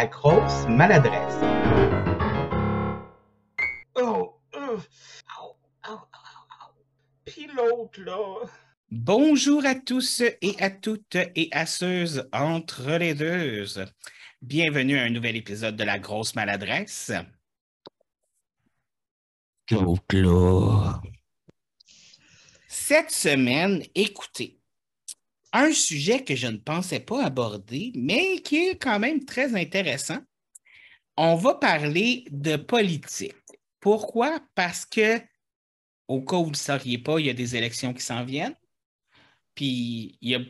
[0.00, 1.34] la grosse maladresse.
[3.96, 4.78] Oh, euh.
[7.26, 8.46] Puis l'autre, là.
[8.90, 13.66] Bonjour à tous et à toutes et à ceux entre les deux.
[14.40, 17.12] Bienvenue à un nouvel épisode de La Grosse Maladresse.
[22.68, 24.59] Cette semaine, écoutez,
[25.52, 30.18] un sujet que je ne pensais pas aborder, mais qui est quand même très intéressant.
[31.16, 33.34] On va parler de politique.
[33.80, 34.40] Pourquoi?
[34.54, 35.20] Parce que,
[36.08, 38.24] au cas où vous ne le sauriez pas, il y a des élections qui s'en
[38.24, 38.56] viennent.
[39.54, 40.40] Puis il y a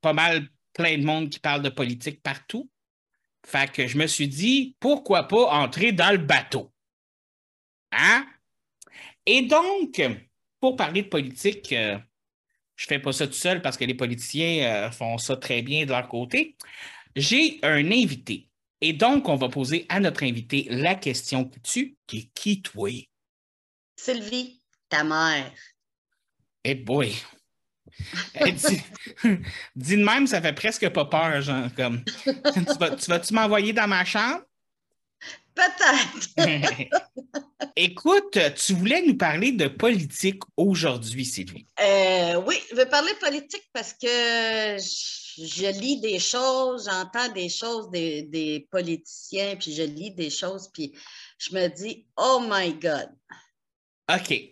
[0.00, 2.70] pas mal plein de monde qui parle de politique partout.
[3.44, 6.72] Fait que je me suis dit, pourquoi pas entrer dans le bateau?
[7.90, 8.26] Hein?
[9.26, 10.00] Et donc,
[10.60, 11.98] pour parler de politique, euh,
[12.82, 15.62] je ne fais pas ça tout seul parce que les politiciens euh, font ça très
[15.62, 16.56] bien de leur côté.
[17.14, 18.48] J'ai un invité.
[18.80, 22.60] Et donc, on va poser à notre invité la question que tu, qui est qui,
[22.60, 22.90] toi?
[23.94, 25.52] Sylvie, ta mère.
[26.64, 27.12] Eh boy!
[28.34, 28.80] Eh, dis,
[29.76, 32.02] dis de même, ça fait presque pas peur, genre, comme.
[32.04, 34.42] tu vas- tu vas-tu m'envoyer dans ma chambre?
[35.54, 36.28] Peut-être.
[37.76, 41.66] Écoute, tu voulais nous parler de politique aujourd'hui, Sylvie.
[41.80, 47.48] Euh, oui, je veux parler politique parce que je, je lis des choses, j'entends des
[47.48, 50.94] choses des, des politiciens, puis je lis des choses, puis
[51.38, 53.10] je me dis, oh my God.
[54.12, 54.51] OK.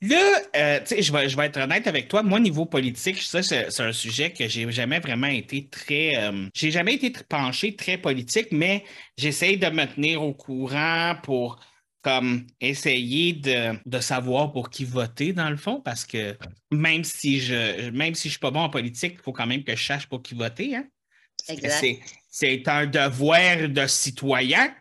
[0.00, 2.22] Là, euh, tu sais, je vais, je vais être honnête avec toi.
[2.22, 6.16] Moi, niveau politique, ça, c'est un sujet que j'ai jamais vraiment été très.
[6.16, 8.84] euh, j'ai jamais été penché très politique, mais
[9.16, 11.58] j'essaye de me tenir au courant pour
[12.00, 16.36] comme essayer de, de savoir pour qui voter, dans le fond, parce que
[16.70, 19.64] même si je même si je suis pas bon en politique, il faut quand même
[19.64, 20.76] que je sache pour qui voter.
[20.76, 20.86] Hein?
[22.30, 24.72] C'est un devoir de citoyen.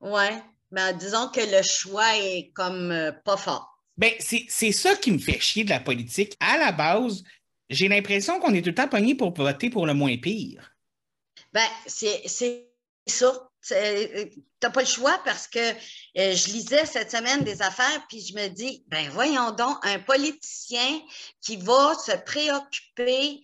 [0.00, 0.40] Ouais,
[0.70, 3.74] mais disons que le choix est comme euh, pas fort.
[3.96, 6.36] Ben, c'est ça qui me fait chier de la politique.
[6.38, 7.24] À la base,
[7.68, 10.70] j'ai l'impression qu'on est tout le temps pogné pour voter pour le moins pire.
[11.52, 12.22] Ben, c'est
[13.06, 13.44] ça.
[13.60, 14.30] C'est-
[14.60, 18.34] T'as pas le choix parce que euh, je lisais cette semaine des affaires, puis je
[18.34, 21.00] me dis, ben voyons donc, un politicien
[21.40, 23.40] qui va se préoccuper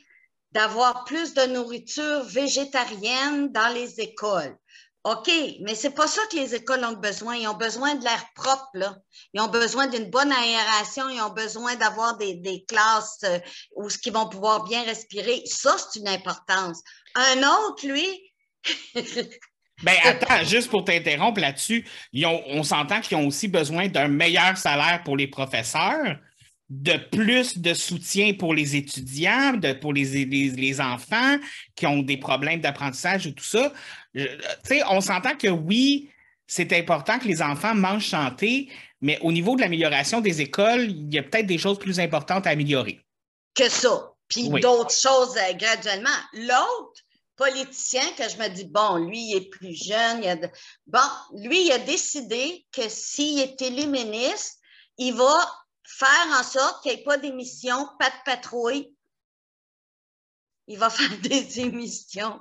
[0.53, 4.57] d'avoir plus de nourriture végétarienne dans les écoles.
[5.04, 7.37] OK, mais c'est pas ça que les écoles ont besoin.
[7.37, 9.03] Ils ont besoin de l'air propre.
[9.34, 11.10] Ils ont besoin d'une bonne aération.
[11.10, 13.38] Ils ont besoin d'avoir des, classes euh,
[13.76, 15.42] où ce qu'ils vont pouvoir bien respirer.
[15.44, 16.81] Ça, c'est une importance.
[17.15, 18.32] Un autre, lui,
[19.82, 21.84] Ben, attends, juste pour t'interrompre là-dessus,
[22.22, 26.16] on s'entend qu'ils ont aussi besoin d'un meilleur salaire pour les professeurs,
[26.71, 31.37] de plus de soutien pour les étudiants, de, pour les, les, les enfants
[31.77, 33.73] qui ont des problèmes d'apprentissage et tout ça.
[34.15, 34.27] Je-
[34.65, 36.11] sais, on s'entend que oui,
[36.47, 38.71] c'est important que les enfants mangent santé,
[39.01, 42.47] mais au niveau de l'amélioration des écoles, il y a peut-être des choses plus importantes
[42.47, 43.01] à améliorer.
[43.55, 44.11] que ça.
[44.29, 44.61] Puis Oui.
[44.63, 46.09] d'autres choses euh, graduellement.
[46.33, 47.03] L'autre
[47.37, 50.23] politicien que je me dis, bon, lui, il est plus jeune.
[50.23, 50.49] il a de-
[50.87, 50.99] Bon,
[51.35, 54.55] lui, il a décidé que s'il est élu ministre,
[54.99, 55.37] il va
[55.84, 58.95] faire en sorte qu'il n'y ait pas d'émissions, pas de patrouille.
[60.67, 62.41] Il va faire des émissions.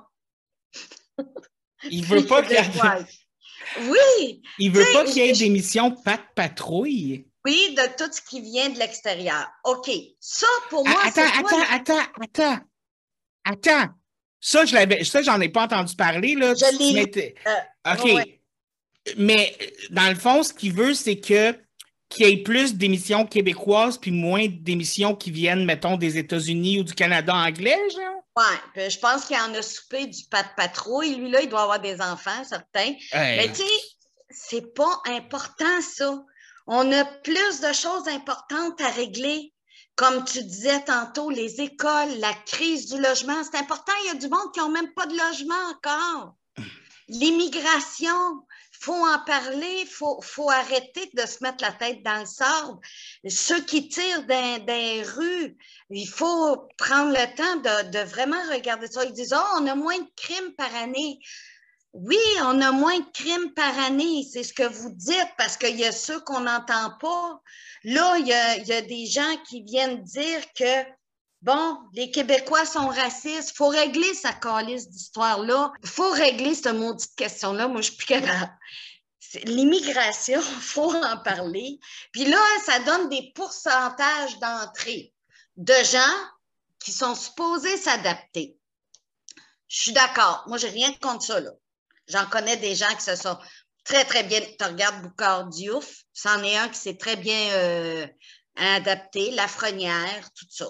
[1.90, 3.06] Il veut pas qu'il y ait.
[3.80, 7.26] Oui, il veut pas qu'il y ait d'émissions pas de patrouille.
[7.44, 9.46] oui, de tout ce qui vient de l'extérieur.
[9.64, 9.90] OK.
[10.20, 11.62] Ça, pour moi, c'est attends, quoi?
[11.70, 12.60] attends, attends, attends.
[13.44, 13.88] Attends.
[14.40, 16.54] Ça, je l'avais, ça, j'en ai pas entendu parler, là.
[16.54, 18.04] Je l'ai Euh, OK.
[18.04, 18.40] ouais.
[19.18, 19.56] Mais
[19.90, 21.58] dans le fond, ce qu'il veut, c'est que
[22.08, 26.84] qu'il y ait plus d'émissions québécoises puis moins d'émissions qui viennent, mettons, des États-Unis ou
[26.84, 28.14] du Canada anglais, genre?
[28.36, 31.14] Ouais, puis je pense qu'il en a soupé du pas de patrouille.
[31.14, 32.94] Lui, là, il doit avoir des enfants, certains.
[33.12, 33.36] Hey.
[33.36, 33.72] Mais tu sais,
[34.30, 36.24] c'est pas important, ça.
[36.66, 39.52] On a plus de choses importantes à régler.
[39.96, 43.92] Comme tu disais tantôt, les écoles, la crise du logement, c'est important.
[44.02, 46.34] Il y a du monde qui n'a même pas de logement encore.
[47.08, 48.42] L'immigration,
[48.84, 52.78] faut en parler, il faut, faut arrêter de se mettre la tête dans le sable.
[53.26, 55.56] Ceux qui tirent des rues,
[55.88, 59.04] il faut prendre le temps de, vraiment regarder ça.
[59.04, 61.18] Ils disent, oh, on a moins de crimes par année.
[61.94, 65.76] Oui, on a moins de crimes par année, c'est ce que vous dites, parce qu'il
[65.76, 67.40] y a ceux qu'on n'entend pas.
[67.84, 70.82] Là, il y a des gens qui viennent dire que,
[71.44, 75.72] bon, les Québécois sont racistes, faut régler sa calice d'histoire-là.
[75.84, 77.68] Faut régler cette maudite question-là.
[77.68, 78.52] Moi, je suis plus capable.
[79.44, 81.78] L'immigration, faut en parler.
[82.12, 85.12] Puis là, ça donne des pourcentages d'entrée
[85.56, 86.16] de gens
[86.80, 88.58] qui sont supposés s'adapter.
[89.68, 90.44] Je suis d'accord.
[90.46, 91.50] Moi, j'ai rien contre ça, là.
[92.08, 93.38] J'en connais des gens qui se sont
[93.84, 94.40] très, très bien.
[94.40, 98.06] Tu regardes Boucard Diouf, c'en est un qui s'est très bien euh,
[98.56, 100.66] adapté, Lafrenière, tout ça.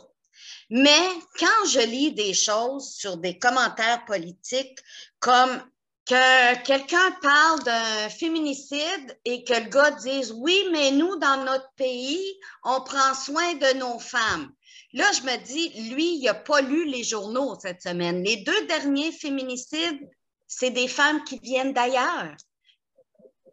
[0.70, 1.08] Mais
[1.38, 4.78] quand je lis des choses sur des commentaires politiques
[5.20, 5.62] comme
[6.06, 11.70] que quelqu'un parle d'un féminicide et que le gars dise oui, mais nous, dans notre
[11.76, 12.22] pays,
[12.62, 14.52] on prend soin de nos femmes.
[14.92, 18.22] Là, je me dis, lui, il n'a pas lu les journaux cette semaine.
[18.22, 20.08] Les deux derniers féminicides,
[20.46, 22.36] c'est des femmes qui viennent d'ailleurs.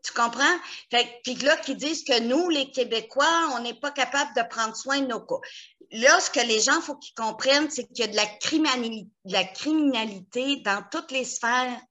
[0.04, 0.58] Tu comprends?
[1.24, 5.00] puis là, qui disent que nous, les Québécois, on n'est pas capable de prendre soin
[5.00, 5.40] de nos cas.
[5.92, 9.08] Là, ce que les gens, faut qu'ils comprennent, c'est qu'il y a de la, criminalité,
[9.26, 11.82] de la criminalité dans toutes les sphères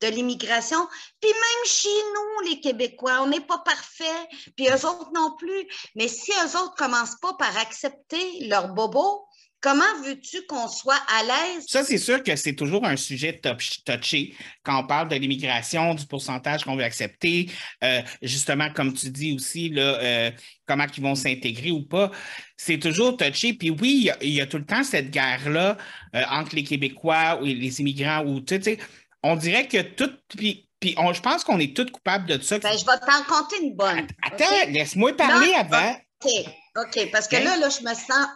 [0.00, 0.78] de l'immigration.
[1.20, 5.66] Puis même chez nous, les Québécois, on n'est pas parfaits, puis eux autres non plus.
[5.94, 9.26] Mais si eux autres commencent pas par accepter leur bobo,
[9.60, 11.64] Comment veux-tu qu'on soit à l'aise?
[11.68, 13.38] Ça, c'est sûr que c'est toujours un sujet
[13.84, 17.50] touché quand on parle de l'immigration, du pourcentage qu'on veut accepter.
[17.84, 20.30] Euh, justement, comme tu dis aussi, là, euh,
[20.66, 22.10] comment ils vont s'intégrer ou pas.
[22.56, 23.52] C'est toujours touché.
[23.52, 25.76] Puis oui, il y, a tout le temps cette guerre-là
[26.16, 28.24] euh, entre les Québécois et les immigrants.
[28.24, 28.78] Ou, tu sais,
[29.22, 30.10] on dirait que tout.
[30.28, 32.58] Puis, je pense qu'on est tous coupables de ça.
[32.58, 34.06] Ben, je vais t'en compter une bonne.
[34.22, 35.96] Attends, laisse-moi parler avant.
[36.24, 36.30] OK,
[36.76, 38.26] OK, parce que là, là, je me sens.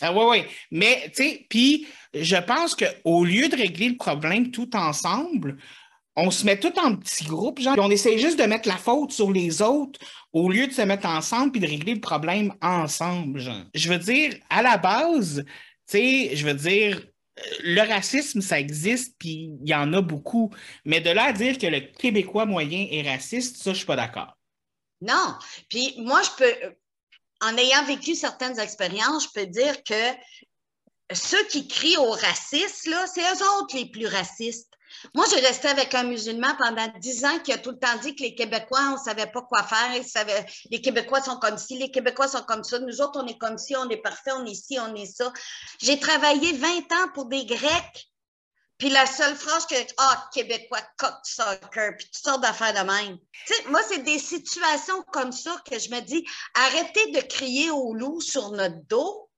[0.00, 0.44] Ah oui, oui.
[0.70, 5.58] Mais, tu sais, puis je pense qu'au lieu de régler le problème tout ensemble,
[6.16, 9.12] on se met tout en petits groupes, genre, on essaie juste de mettre la faute
[9.12, 10.00] sur les autres
[10.32, 13.64] au lieu de se mettre ensemble puis de régler le problème ensemble, genre.
[13.74, 15.44] Je veux dire, à la base,
[15.88, 17.00] tu sais, je veux dire,
[17.62, 20.52] le racisme, ça existe, puis il y en a beaucoup.
[20.84, 23.96] Mais de là à dire que le Québécois moyen est raciste, ça, je suis pas
[23.96, 24.36] d'accord.
[25.00, 25.34] Non.
[25.68, 26.74] Puis moi, je peux,
[27.40, 30.12] en ayant vécu certaines expériences, je peux dire que
[31.12, 34.68] ceux qui crient au racisme, c'est eux autres les plus racistes.
[35.14, 38.16] Moi, j'ai resté avec un musulman pendant dix ans qui a tout le temps dit
[38.16, 39.90] que les Québécois, on ne savait pas quoi faire.
[40.70, 42.78] les Québécois sont comme ci, les Québécois sont comme ça.
[42.78, 45.32] Nous autres, on est comme ci, on est parfait, on est ci, on est ça.
[45.80, 48.07] J'ai travaillé 20 ans pour des Grecs.
[48.78, 53.18] Puis la seule phrase que Ah, Québécois, coq soccer, puis toutes sortes d'affaires de même.
[53.46, 57.94] Tu moi, c'est des situations comme ça que je me dis arrêtez de crier au
[57.94, 59.28] loup sur notre dos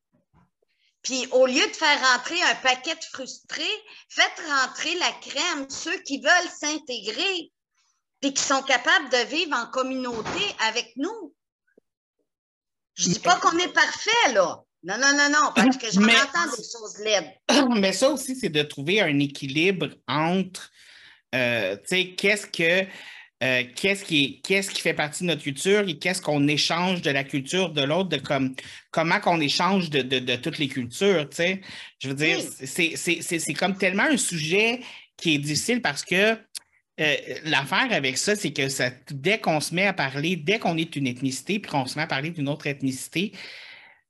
[1.02, 5.98] puis au lieu de faire rentrer un paquet de frustrés, faites rentrer la crème, ceux
[6.02, 7.52] qui veulent s'intégrer,
[8.20, 11.34] puis qui sont capables de vivre en communauté avec nous.
[12.94, 14.62] Je dis pas qu'on est parfait, là.
[14.82, 17.32] Non, non, non, non, parce que je m'entends des choses laides.
[17.80, 20.70] Mais ça aussi, c'est de trouver un équilibre entre,
[21.34, 22.86] euh, tu sais, qu'est-ce que
[23.42, 27.10] euh, qu'est-ce qui, qu'est-ce qui fait partie de notre culture et qu'est-ce qu'on échange de
[27.10, 28.54] la culture de l'autre, de comme,
[28.90, 31.60] comment qu'on échange de, toutes les cultures, tu sais.
[32.00, 34.80] Je veux dire, c'est comme tellement un sujet
[35.16, 36.36] qui est difficile parce que
[37.00, 40.76] euh, l'affaire avec ça, c'est que ça, dès qu'on se met à parler, dès qu'on
[40.76, 43.32] est une ethnicité, puis qu'on se met à parler d'une autre ethnicité,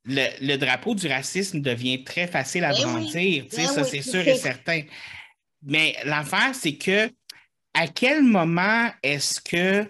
[0.05, 4.35] le, drapeau du racisme devient très facile à ben brandir, ben ça c'est sûr et
[4.37, 4.81] certain.
[5.63, 7.11] Mais l'affaire, c'est que
[7.73, 9.87] à quel moment est-ce que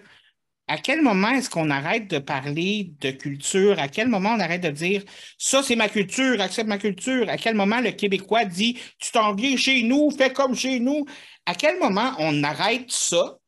[0.68, 3.78] à quel moment est-ce qu'on arrête de parler de culture?
[3.78, 5.02] À quel moment on arrête de dire
[5.36, 7.28] ça, c'est ma culture, accepte ma culture?
[7.28, 11.04] À quel moment le Québécois dit tu t'en viens chez nous, fais comme chez nous?
[11.46, 13.38] À quel moment on arrête ça?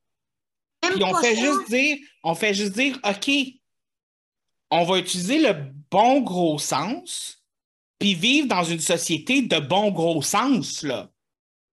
[0.83, 3.31] Puis on fait juste dire, on fait juste dire, OK,
[4.75, 5.54] on va utiliser le
[5.90, 7.38] bon gros sens,
[8.00, 11.09] puis vivre dans une société de bon gros sens, là.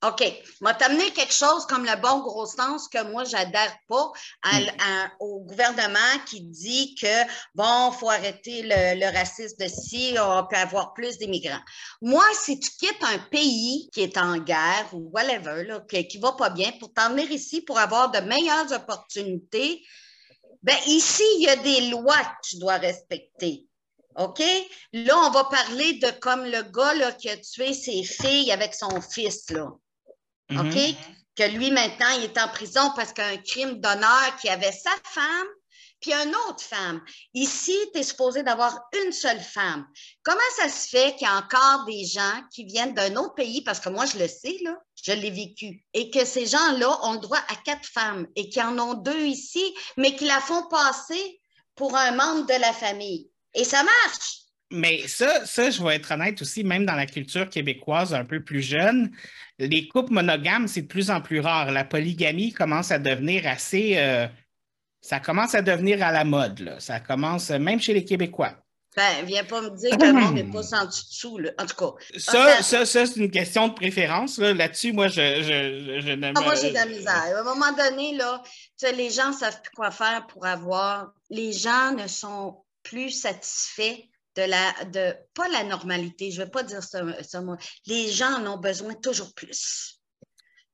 [0.03, 0.23] OK.
[0.61, 4.11] M'a t'amener quelque chose comme le bon gros sens que moi, j'adhère pas
[4.45, 5.07] hmm.
[5.19, 10.55] au gouvernement qui dit que, bon, il faut arrêter le, racisme de si, on peut
[10.55, 11.61] avoir plus d'immigrants.
[12.01, 16.21] Moi, si tu quittes un pays qui est en guerre ou whatever, là, qui, ne
[16.21, 19.83] va pas bien, pour t'en venir ici pour avoir de meilleures opportunités,
[20.63, 23.65] ben ici, il y a des lois que tu dois respecter.
[24.15, 24.41] OK?
[24.93, 28.75] Là, on va parler de comme le gars là, qui a tué ses filles avec
[28.75, 29.49] son fils.
[29.49, 29.71] Là.
[30.51, 30.57] OK?
[30.57, 30.95] Mm-hmm.
[31.35, 35.47] Que lui, maintenant, il est en prison parce qu'un crime d'honneur qui avait sa femme
[36.01, 37.01] puis une autre femme.
[37.33, 39.85] Ici, tu es supposé d'avoir une seule femme.
[40.23, 43.61] Comment ça se fait qu'il y a encore des gens qui viennent d'un autre pays,
[43.61, 47.13] parce que moi, je le sais, là, je l'ai vécu, et que ces gens-là ont
[47.13, 50.67] le droit à quatre femmes et qu'ils en ont deux ici, mais qui la font
[50.69, 51.39] passer
[51.75, 53.29] pour un membre de la famille.
[53.53, 54.41] Et ça marche.
[54.73, 58.41] Mais ça, ça, je vais être honnête aussi, même dans la culture québécoise un peu
[58.41, 59.11] plus jeune,
[59.59, 61.71] les couples monogames, c'est de plus en plus rare.
[61.71, 63.97] La polygamie commence à devenir assez.
[63.97, 64.27] Euh,
[65.01, 66.59] ça commence à devenir à la mode.
[66.59, 66.79] Là.
[66.79, 68.55] Ça commence, même chez les Québécois.
[68.95, 71.51] Ben, viens pas me dire que le monde n'est pas senti dessous, là.
[71.57, 71.93] En tout cas.
[72.17, 74.37] Ça, ça, ça, c'est une question de préférence.
[74.37, 74.53] là.
[74.53, 77.13] Là-dessus, moi, je, je, je, je n'aime Ah, moi, j'ai de la misère.
[77.13, 80.45] À un moment donné, là, tu sais, les gens ne savent plus quoi faire pour
[80.45, 81.13] avoir.
[81.29, 83.97] Les gens ne sont plus satisfaits
[84.35, 84.83] de la.
[84.85, 87.55] de pas la normalité, je ne vais pas dire ça, ça, moi.
[87.85, 90.01] Les gens en ont besoin toujours plus.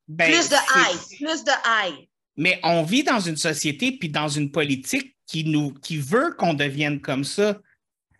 [0.07, 2.09] Ben, plus de high, plus de high.
[2.37, 6.53] Mais on vit dans une société puis dans une politique qui nous qui veut qu'on
[6.53, 7.59] devienne comme ça.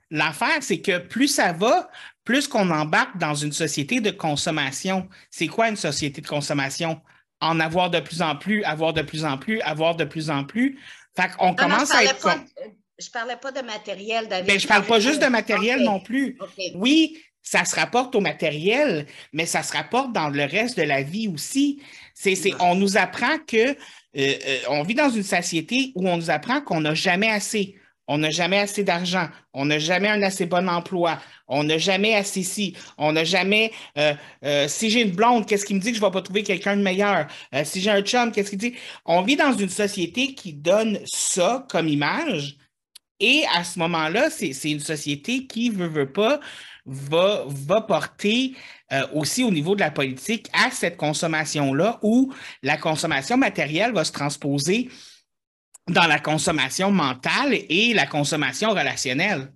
[0.09, 1.89] L'affaire, c'est que plus ça va,
[2.24, 5.07] plus qu'on embarque dans une société de consommation.
[5.29, 7.01] C'est quoi une société de consommation?
[7.39, 10.43] En avoir de plus en plus, avoir de plus en plus, avoir de plus en
[10.43, 10.79] plus.
[11.15, 12.19] Fait qu'on non, commence à être.
[12.21, 12.38] pas,
[13.00, 14.47] je parlais pas de matériel, David.
[14.47, 16.38] Ben, je parle pas juste de matériel non plus.
[16.75, 21.01] Oui, ça se rapporte au matériel, mais ça se rapporte dans le reste de la
[21.03, 21.81] vie aussi.
[22.13, 23.75] C'est, c'est- on nous apprend que
[24.69, 27.75] on vit dans une société où on nous apprend qu'on n'a jamais assez.
[28.07, 31.19] On n'a jamais assez d'argent, on n'a jamais un assez bon emploi,
[31.50, 33.74] on n'a jamais assez ci, on n'a jamais.
[33.97, 34.13] euh,
[34.45, 36.43] euh, si j'ai une blonde, qu'est-ce qui me dit que je ne vais pas trouver
[36.43, 37.27] quelqu'un de meilleur?
[37.53, 38.75] Euh, si j'ai un chum, qu'est-ce qu'il dit?
[39.05, 42.55] On vit dans une société qui donne ça comme image.
[43.19, 46.39] Et à ce moment-là, c'est une société qui, veut, veut pas,
[46.86, 48.55] va porter
[48.94, 54.06] euh, aussi au niveau de la politique à cette consommation-là où la consommation matérielle va
[54.06, 54.89] se transposer
[55.89, 59.51] dans la consommation mentale et la consommation relationnelle.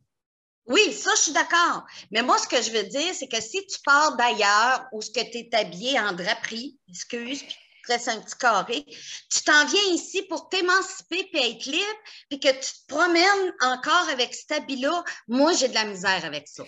[0.67, 1.85] Oui, ça, je suis d'accord.
[2.11, 5.09] Mais moi, ce que je veux dire, c'est que si tu pars d'ailleurs où ce
[5.09, 9.43] que tu es habillé en draperie, excuse, puis tu te restes un petit carré, tu
[9.43, 14.33] t'en viens ici pour t'émanciper puis être libre, puis que tu te promènes encore avec
[14.33, 16.63] cet habit-là, moi, j'ai de la misère avec ça.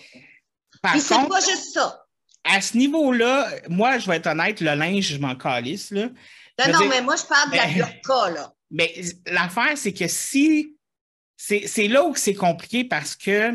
[0.82, 2.03] Par Puis c'est pas juste ça.
[2.44, 5.90] À ce niveau-là, moi, je vais être honnête, le linge, je m'en calisse.
[5.90, 6.08] Là.
[6.58, 8.52] Non, non, dire- mais moi, je parle de la burqa, là.
[8.70, 8.92] Mais
[9.26, 10.70] l'affaire, c'est que si.
[11.36, 13.52] C'est là où c'est compliqué parce que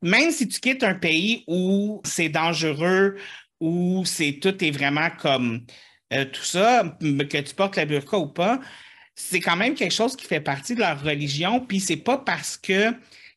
[0.00, 3.16] même si tu quittes un pays où c'est dangereux,
[3.60, 5.64] où c'est tout est vraiment comme
[6.12, 8.58] euh, tout ça, que tu portes la burqa ou pas,
[9.14, 11.60] c'est quand même quelque chose qui fait partie de leur religion.
[11.60, 12.92] Puis c'est pas parce que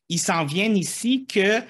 [0.08, 1.60] ils s'en viennent ici que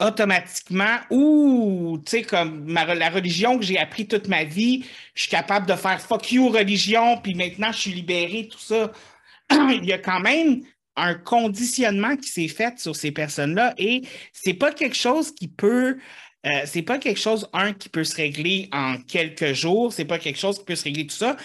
[0.00, 4.84] automatiquement, ou tu sais, comme ma- la religion que j'ai appris toute ma vie,
[5.14, 8.92] je suis capable de faire fuck you religion, puis maintenant je suis libéré, tout ça.
[9.50, 10.62] Il y a quand même
[10.96, 15.98] un conditionnement qui s'est fait sur ces personnes-là et c'est pas quelque chose qui peut.
[16.46, 20.18] euh, c'est pas quelque chose, un, qui peut se régler en quelques jours, c'est pas
[20.18, 21.36] quelque chose qui peut se régler tout ça.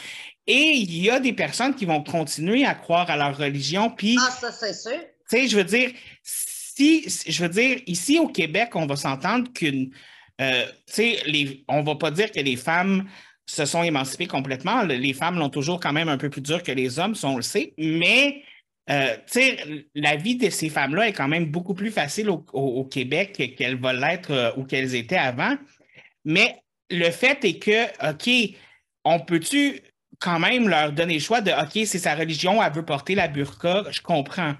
[0.46, 4.18] Et il y a des personnes qui vont continuer à croire à leur religion, puis
[4.20, 5.00] Ah, ça, c'est sûr.
[5.30, 5.92] tu sais, je veux dire,
[6.80, 9.92] si, je veux dire, ici au Québec, on va s'entendre qu'une,
[10.40, 10.66] euh,
[11.68, 13.10] on va pas dire que les femmes
[13.46, 14.84] se sont émancipées complètement.
[14.84, 17.36] Le- Les femmes l'ont toujours quand même un peu plus dur que les hommes, on
[17.36, 18.44] le sait, mais,
[18.90, 19.16] euh,
[19.96, 23.76] la vie de ces femmes-là est quand même beaucoup plus facile au, Québec que- qu'elle
[23.80, 25.56] va l'être euh, ou qu'elles étaient avant.
[26.26, 26.56] Mais
[26.90, 28.56] le fait est que, OK,
[29.04, 29.82] on peut-tu
[30.20, 33.28] quand même leur donner le choix de, OK, c'est sa religion, elle veut porter la
[33.28, 34.56] burqa, je comprends.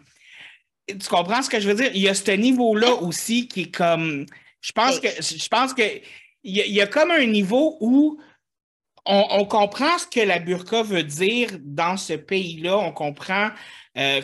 [0.98, 1.92] Tu comprends ce que je veux dire?
[1.94, 4.26] Il y a ce niveau-là aussi qui est comme.
[4.62, 5.84] Je pense que je pense que
[6.44, 8.20] il y, a, il y a comme un niveau où
[9.06, 12.78] on, on comprend ce que la burqa veut dire dans ce pays-là.
[12.78, 13.50] On comprend
[14.00, 14.22] euh,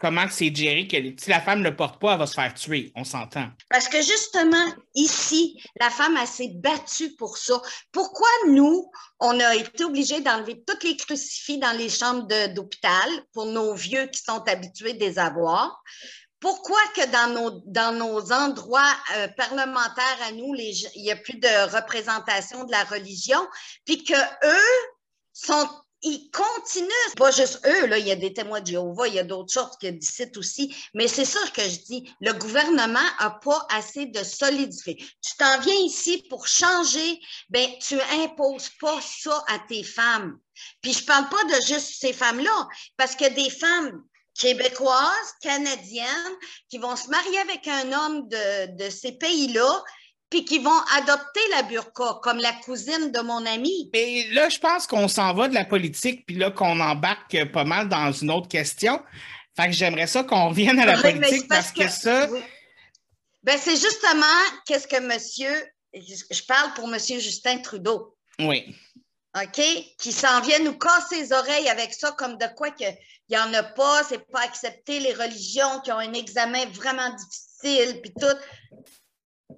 [0.00, 0.86] comment c'est géré.
[0.88, 2.90] Que si la femme ne le porte pas, elle va se faire tuer.
[2.94, 3.48] On s'entend.
[3.68, 7.60] Parce que justement, ici, la femme, elle s'est battue pour ça.
[7.92, 13.46] Pourquoi nous, on a été obligés d'enlever tous les crucifix dans les chambres d'hôpital pour
[13.46, 15.82] nos vieux qui sont habitués des avoirs?
[16.40, 21.38] Pourquoi que dans nos, dans nos endroits euh, parlementaires à nous, il n'y a plus
[21.38, 23.46] de représentation de la religion,
[23.84, 24.90] puis que eux
[25.34, 25.68] sont
[26.02, 29.18] ils continuent, pas juste eux, là, il y a des témoins de Jéhovah, il y
[29.18, 33.30] a d'autres choses qui d'ici aussi, mais c'est ça que je dis, le gouvernement n'a
[33.42, 34.96] pas assez de solidifier.
[34.96, 40.38] Tu t'en viens ici pour changer, ben tu imposes pas ça à tes femmes.
[40.82, 44.02] Puis je parle pas de juste ces femmes-là, parce que des femmes
[44.38, 46.36] québécoises, canadiennes,
[46.70, 49.84] qui vont se marier avec un homme de, de ces pays-là,
[50.30, 53.90] puis qui vont adopter la burqa, comme la cousine de mon ami.
[53.92, 57.64] Mais là, je pense qu'on s'en va de la politique, puis là, qu'on embarque pas
[57.64, 59.02] mal dans une autre question.
[59.56, 62.30] Fait que j'aimerais ça qu'on revienne à la Oui, politique parce que ça.
[62.30, 62.40] Oui.
[63.42, 64.26] Ben, c'est justement
[64.66, 65.52] qu'est-ce que monsieur,
[65.94, 68.76] je parle pour monsieur Justin Trudeau, Oui.
[69.36, 69.60] OK,
[69.98, 72.92] qui s'en vient nous casser les oreilles avec ça, comme de quoi qu'il
[73.30, 78.00] n'y en a pas, c'est pas accepté, les religions qui ont un examen vraiment difficile,
[78.00, 79.56] puis tout.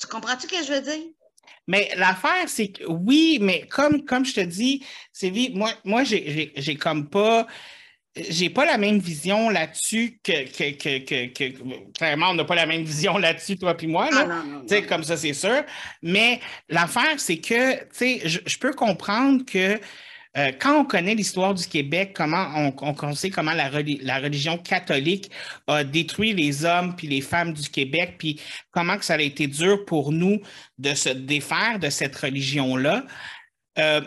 [0.00, 1.06] Tu comprends-tu ce que je veux dire?
[1.66, 6.76] Mais l'affaire, c'est que oui, mais comme, comme je te dis, Sylvie, moi, moi j'ai
[6.80, 7.46] comme pas.
[8.16, 12.66] j'ai pas la même vision là-dessus que, que, que, que, Clairement, on n'a pas la
[12.66, 14.10] même vision là-dessus, toi puis moi.
[14.10, 14.20] Là.
[14.22, 15.62] Ah, non, non, Tu sais, comme ça, c'est sûr.
[16.02, 19.78] Mais l'affaire, c'est que, tu sais, je peux comprendre que
[20.38, 25.30] euh, quand on connaît l'histoire du Québec, comment on, sait comment la religion catholique
[25.66, 28.40] a détruit les hommes puis les femmes du Québec, puis
[28.70, 30.40] comment que ça a été dur pour nous
[30.78, 33.04] de se défaire de cette religion-là.
[33.78, 34.00] euh,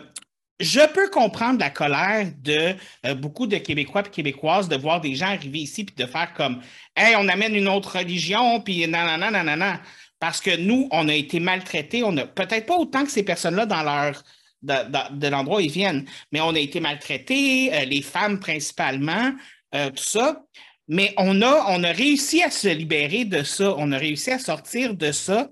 [0.60, 2.74] je peux comprendre la colère de
[3.04, 6.32] euh, beaucoup de Québécois et Québécoises de voir des gens arriver ici puis de faire
[6.34, 6.62] comme
[6.96, 9.80] Hey, on amène une autre religion, puis nanana, nanana.
[10.20, 12.04] Parce que nous, on a été maltraités.
[12.04, 14.22] On a peut-être pas autant que ces personnes-là dans leur
[14.62, 19.32] de, l'endroit où ils viennent, mais on a été maltraités, euh, les femmes principalement,
[19.74, 20.42] euh, tout ça.
[20.88, 23.74] Mais on a, on a réussi à se libérer de ça.
[23.78, 25.48] On a réussi à sortir de ça.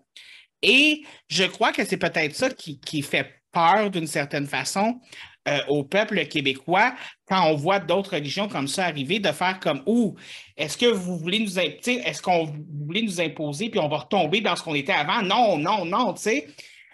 [0.62, 5.00] Et je crois que c'est peut-être ça qui, qui fait peur d'une certaine façon
[5.48, 6.94] euh, au peuple québécois
[7.26, 10.14] quand on voit d'autres religions comme ça arriver, de faire comme Ouh,
[10.56, 12.52] est-ce que vous voulez nous est-ce qu'on
[12.84, 15.22] voulez nous imposer puis on va retomber dans ce qu'on était avant?
[15.22, 16.46] Non, non, non, tu sais.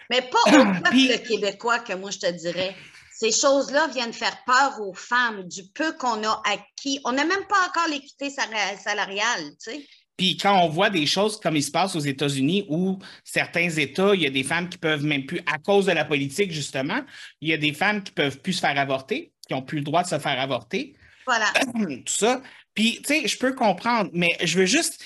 [0.09, 2.75] Mais pas au peuple Puis- québécois que moi, je te dirais.
[3.13, 6.99] Ces choses-là viennent faire peur aux femmes du peu qu'on a acquis.
[7.03, 9.87] On n'a même pas encore l'équité sala- salariale, tu sais.
[10.15, 14.15] Puis quand on voit des choses comme il se passe aux États-Unis où certains États,
[14.15, 17.01] il y a des femmes qui peuvent même plus, à cause de la politique justement,
[17.41, 19.83] il y a des femmes qui peuvent plus se faire avorter, qui n'ont plus le
[19.83, 20.95] droit de se faire avorter,
[21.27, 21.45] Voilà.
[21.73, 22.41] tout ça.
[22.73, 25.03] Puis, tu sais, je peux comprendre, mais je veux juste,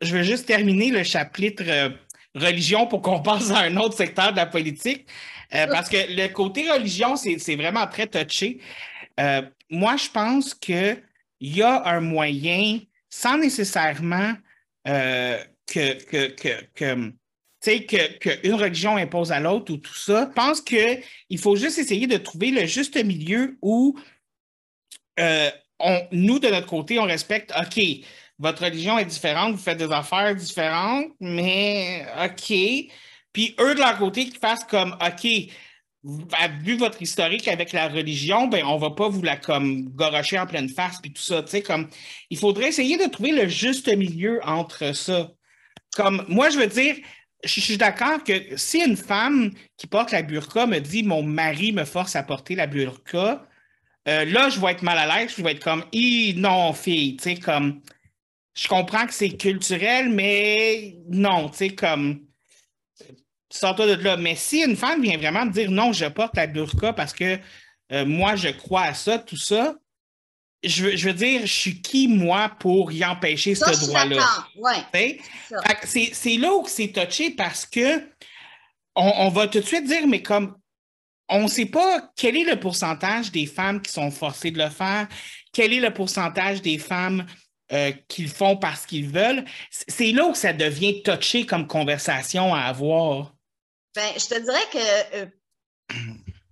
[0.00, 1.90] je veux juste terminer le chapitre euh,
[2.38, 5.06] religion pour qu'on passe à un autre secteur de la politique.
[5.54, 8.60] Euh, parce que le côté religion, c'est vraiment très touché.
[9.18, 11.02] Euh, moi, je pense qu'il
[11.40, 14.34] y a un moyen, sans nécessairement
[14.86, 16.64] euh, que, que, que,
[17.60, 20.28] que, qu'une religion impose à l'autre ou tout ça.
[20.28, 23.98] Je pense qu'il faut juste essayer de trouver le juste milieu où
[25.80, 27.82] on, nous, de notre côté, on respecte, OK,
[28.38, 32.54] votre religion est différente, vous faites des affaires différentes, mais OK.
[33.32, 35.28] Puis eux, de leur côté, qui fassent comme, OK,
[36.62, 40.46] vu votre historique avec la religion, ben, on va pas vous la comme gorocher en
[40.46, 41.88] pleine face, puis tout ça, tu sais, comme,
[42.30, 45.30] il faudrait essayer de trouver le juste milieu entre ça.
[45.96, 46.96] Comme, moi, je veux dire,
[47.44, 51.72] je suis d'accord que si une femme qui porte la burqa me dit, mon mari
[51.72, 53.46] me force à porter la burqa,
[54.08, 55.84] euh, là, je vais être mal à l'aise, je vais être comme,
[56.36, 57.80] non, fille, tu sais, comme,
[58.58, 62.26] je comprends que c'est culturel, mais non, tu sais, comme,
[63.50, 64.16] sors-toi de là.
[64.16, 67.38] Mais si une femme vient vraiment me dire, non, je porte la burqa parce que
[67.92, 69.76] euh, moi, je crois à ça, tout ça,
[70.64, 74.26] je veux, je veux dire, je suis qui, moi, pour y empêcher Ça, ce droit-là?
[75.84, 78.00] C'est c'est là où c'est touché parce que
[78.96, 80.56] on, on va tout de suite dire, mais comme
[81.28, 84.68] on ne sait pas quel est le pourcentage des femmes qui sont forcées de le
[84.68, 85.06] faire,
[85.52, 87.24] quel est le pourcentage des femmes
[87.72, 89.44] euh, qui le font parce qu'ils veulent.
[89.70, 93.34] C'est là où ça devient touché comme conversation à avoir.
[93.94, 95.26] Ben, je te dirais que euh,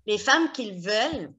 [0.07, 1.33] les femmes qui le veulent,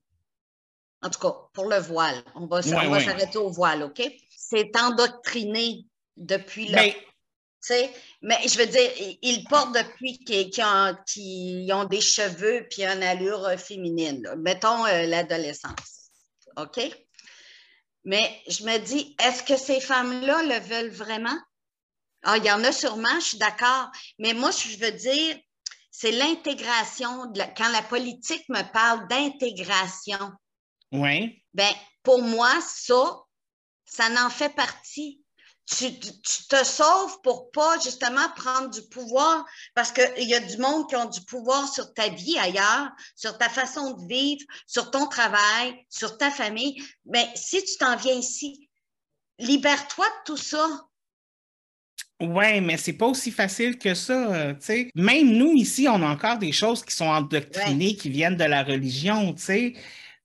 [1.04, 3.04] en tout cas pour le voile, on va, Ouais, ouais.
[3.04, 4.02] s'arrêter au voile, OK?
[4.36, 5.86] C'est endoctriné
[6.16, 6.74] depuis le.
[6.76, 8.90] Ben, tu sais, mais je veux dire,
[9.22, 14.22] ils- portent depuis qu'ils qu'ils ont, qu'ils ont des cheveux puis une allure euh, féminine.
[14.24, 14.36] là.
[14.36, 16.10] Mettons euh, l'adolescence.
[16.56, 16.80] OK?
[18.08, 21.38] Mais je me dis, est-ce que ces femmes-là le veulent vraiment?
[22.24, 23.92] Ah, il y en a sûrement, je suis d'accord.
[24.18, 25.38] Mais moi, je veux dire,
[25.92, 27.34] c'est l'intégration.
[27.58, 30.32] Quand la politique me parle d'intégration,
[30.94, 31.44] ouais.
[31.54, 31.70] ben,
[32.02, 33.24] pour moi, ça,
[33.84, 35.22] ça n'en fait partie.
[35.70, 40.58] Tu, tu- te sauves pour pas justement prendre du pouvoir parce qu'il y a du
[40.58, 44.92] monde qui ont du pouvoir sur ta vie ailleurs, sur ta façon de vivre, sur
[44.92, 46.82] ton travail, sur ta famille.
[47.06, 48.70] Mais si tu t'en viens ici,
[49.40, 50.88] libère-toi de tout ça.
[52.20, 54.92] Ouais, mais c'est pas aussi facile que ça, euh, tu sais.
[54.96, 58.64] Même nous, ici, on a encore des choses qui sont endoctrinées, qui viennent de la
[58.64, 59.74] religion, tu sais.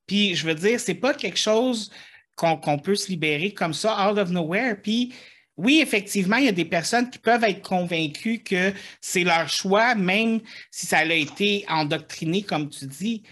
[0.07, 1.90] Puis, je veux dire, c'est pas quelque chose
[2.37, 4.81] qu'on qu'on peut se libérer comme ça, out of nowhere.
[4.83, 5.12] Puis,
[5.57, 9.95] oui, effectivement, il y a des personnes qui peuvent être convaincues que c'est leur choix,
[9.95, 13.23] même si ça a été endoctriné, comme tu dis.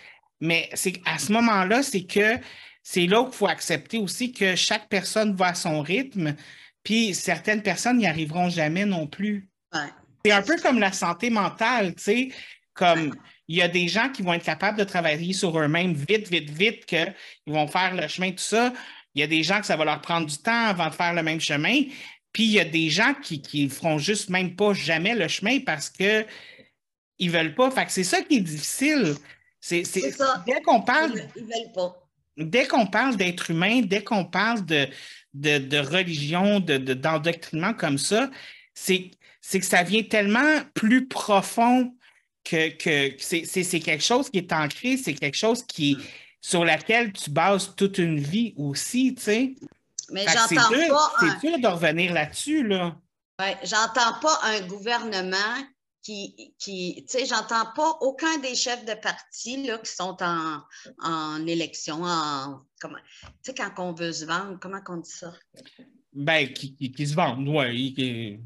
[0.41, 2.39] Mais c'est à ce moment-là, c'est que
[2.83, 6.35] c'est là qu'il faut accepter aussi que chaque personne va à son rythme.
[6.83, 9.49] Puis certaines personnes n'y arriveront jamais non plus.
[9.73, 9.89] Ouais.
[10.25, 12.29] C'est un peu comme la santé mentale, tu sais,
[12.75, 13.15] comme
[13.49, 16.51] il y a des gens qui vont être capables de travailler sur eux-mêmes vite, vite,
[16.51, 17.15] vite, qu'ils
[17.47, 18.73] vont faire le chemin, tout ça.
[19.15, 21.15] Il y a des gens que ça va leur prendre du temps avant de faire
[21.15, 21.83] le même chemin.
[22.33, 25.61] Puis il y a des gens qui, qui feront juste même pas jamais le chemin
[25.61, 26.25] parce que
[27.19, 27.71] ils veulent pas.
[27.71, 29.15] Fait que c'est ça qui est difficile.
[29.61, 30.43] C'est, ça.
[30.47, 32.09] dès qu'on Ils parle ne veulent pas.
[32.37, 34.89] dès qu'on parle d'être humain, dès qu'on parle de,
[35.35, 38.31] de, religion, de, d'endoctrinement comme ça,
[38.75, 39.11] c'est,
[39.53, 41.95] que ça vient tellement plus profond
[42.43, 45.99] que, que c'est, quelque chose qui est ancré, c'est quelque chose qui,
[46.41, 49.55] sur laquelle tu bases toute une vie aussi, tu sais.
[50.11, 51.13] Mais j'entends pas.
[51.21, 52.97] C'est dur de revenir là-dessus, là.
[53.41, 55.57] Oui, j'entends pas un gouvernement
[56.03, 60.63] qui, qui tu sais, j'entends pas aucun des chefs de parti là, qui sont en,
[61.03, 65.33] en élection, en, comment, tu sais, quand on veut se vendre, comment on dit ça?
[66.13, 68.41] Ben, qui, qui, se vendent, oui, qui,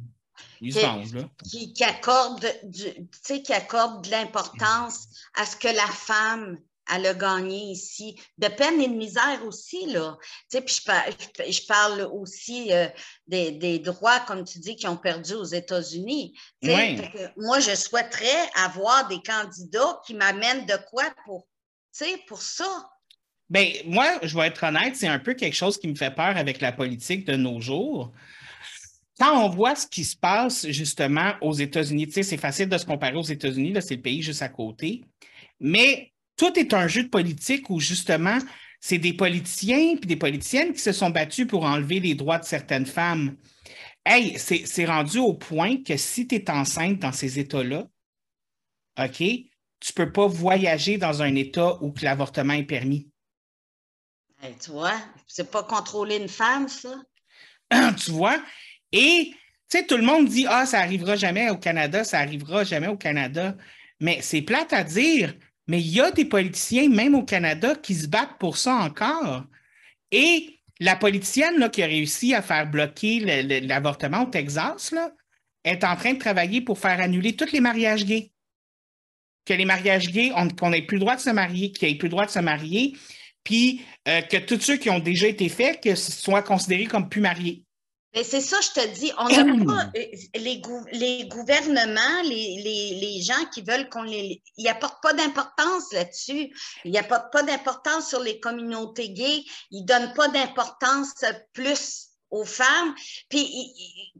[0.61, 1.23] ils se vendent, là.
[1.49, 6.59] Qui, qui accorde, tu sais, qui accorde de l'importance à ce que la femme
[6.93, 10.17] elle a gagné ici, de peine et de misère aussi, là.
[10.51, 12.89] Tu sais, puis je, parle aussi euh,
[13.27, 16.37] des, droits, comme tu dis, qui ont perdu aux États-Unis.
[16.63, 21.47] Moi, je souhaiterais avoir des candidats qui m'amènent de quoi pour,
[22.27, 22.91] pour ça.
[23.49, 26.37] Bien, moi, je vais être honnête, c'est un peu quelque chose qui me fait peur
[26.37, 28.13] avec la politique de nos jours.
[29.19, 32.77] Quand on voit ce qui se passe justement aux États-Unis, tu sais, c'est facile de
[32.77, 35.05] se comparer aux États-Unis, c'est le pays juste à côté.
[35.61, 38.39] Mais tout est un jeu de politique où justement,
[38.81, 42.45] c'est des politiciens et des politiciennes qui se sont battus pour enlever les droits de
[42.45, 43.37] certaines femmes.
[44.05, 47.87] Hey, c'est rendu au point que si tu es enceinte dans ces États-là,
[48.99, 53.09] OK, tu ne peux pas voyager dans un État où l'avortement est permis.
[54.63, 56.95] tu vois, c'est pas contrôler une femme, ça.
[57.97, 58.43] tu vois?
[58.93, 59.31] Et,
[59.71, 62.89] tu sais, tout le monde dit, ah, ça arrivera jamais au Canada, ça arrivera jamais
[62.89, 63.57] au Canada.
[64.01, 65.35] Mais c'est plate à dire,
[65.67, 69.45] mais il y a des politiciens, même au Canada, qui se battent pour ça encore.
[70.11, 73.21] Et la politicienne qui a réussi à faire bloquer
[73.63, 74.95] l'avortement au Texas
[75.65, 78.33] est en train de travailler pour faire annuler tous les mariages gays.
[79.47, 81.99] Que les mariages gays, qu'on n'ait plus le droit de se marier, qu'il n'y ait
[81.99, 82.97] plus le droit de se marier,
[83.43, 87.21] puis euh, que tous ceux qui ont déjà été faits que soient considérés comme plus
[87.21, 87.64] mariés.
[88.15, 93.01] Mais c'est ça, je te dis, on n'a pas euh, les, les gouvernements, les, les,
[93.01, 94.41] les, gens qui veulent qu'on les.
[94.57, 96.55] Ils n'apportent pas d'importance là-dessus.
[96.85, 99.45] Ils n'apportent pas d'importance sur les communautés gays.
[99.73, 102.95] Ils ne donnent pas d'importance plus aux femmes.
[103.29, 103.73] Puis,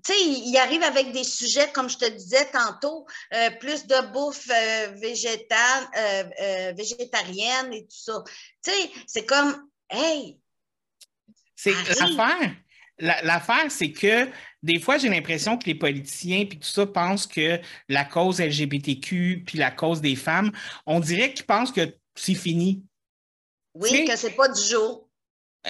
[0.05, 4.13] tu sais, ils arrivent avec des sujets, comme je te disais tantôt, euh, plus de
[4.13, 8.25] bouffe euh, végétale, végétarienne et tout ça.
[8.65, 10.37] Tu sais, c'est comme, hey!
[11.55, 12.55] C'est l'affaire
[12.99, 14.29] L'affaire, c'est que
[14.63, 19.43] des fois, j'ai l'impression que les politiciens puis tout ça pensent que la cause LGBTQ
[19.45, 20.53] puis la cause des femmes,
[20.87, 22.85] on dirait qu'ils pensent que c'est fini.
[23.75, 25.09] Oui, que c'est pas du jour.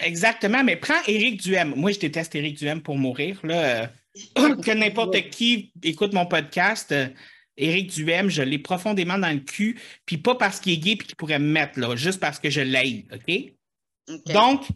[0.03, 1.75] Exactement, mais prends Éric Duhem.
[1.77, 3.41] Moi, je déteste Éric Duhem pour mourir.
[3.43, 3.91] Là.
[4.37, 7.09] Que n'importe qui écoute mon podcast, euh,
[7.57, 11.09] Éric Duhem, je l'ai profondément dans le cul, puis pas parce qu'il est gay puis
[11.09, 13.55] qu'il pourrait me mettre, là, juste parce que je l'aime, OK?
[14.27, 14.69] Donc,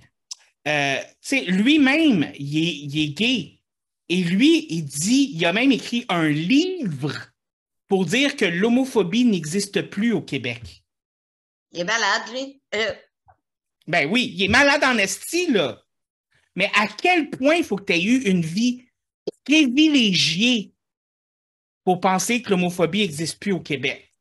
[0.66, 1.00] euh,
[1.46, 3.60] lui-même, il est, gay.
[4.08, 7.14] Et lui, il dit, il a même écrit un livre
[7.86, 10.84] pour dire que l'homophobie n'existe plus au Québec.
[11.72, 12.60] Il est malade, lui.
[12.74, 12.92] Euh.
[13.86, 15.82] Ben oui, il est malade en esti, là.
[16.54, 18.84] Mais à quel point il faut que tu aies eu une vie
[19.44, 20.74] privilégiée
[21.84, 24.12] pour penser que l'homophobie n'existe plus au Québec?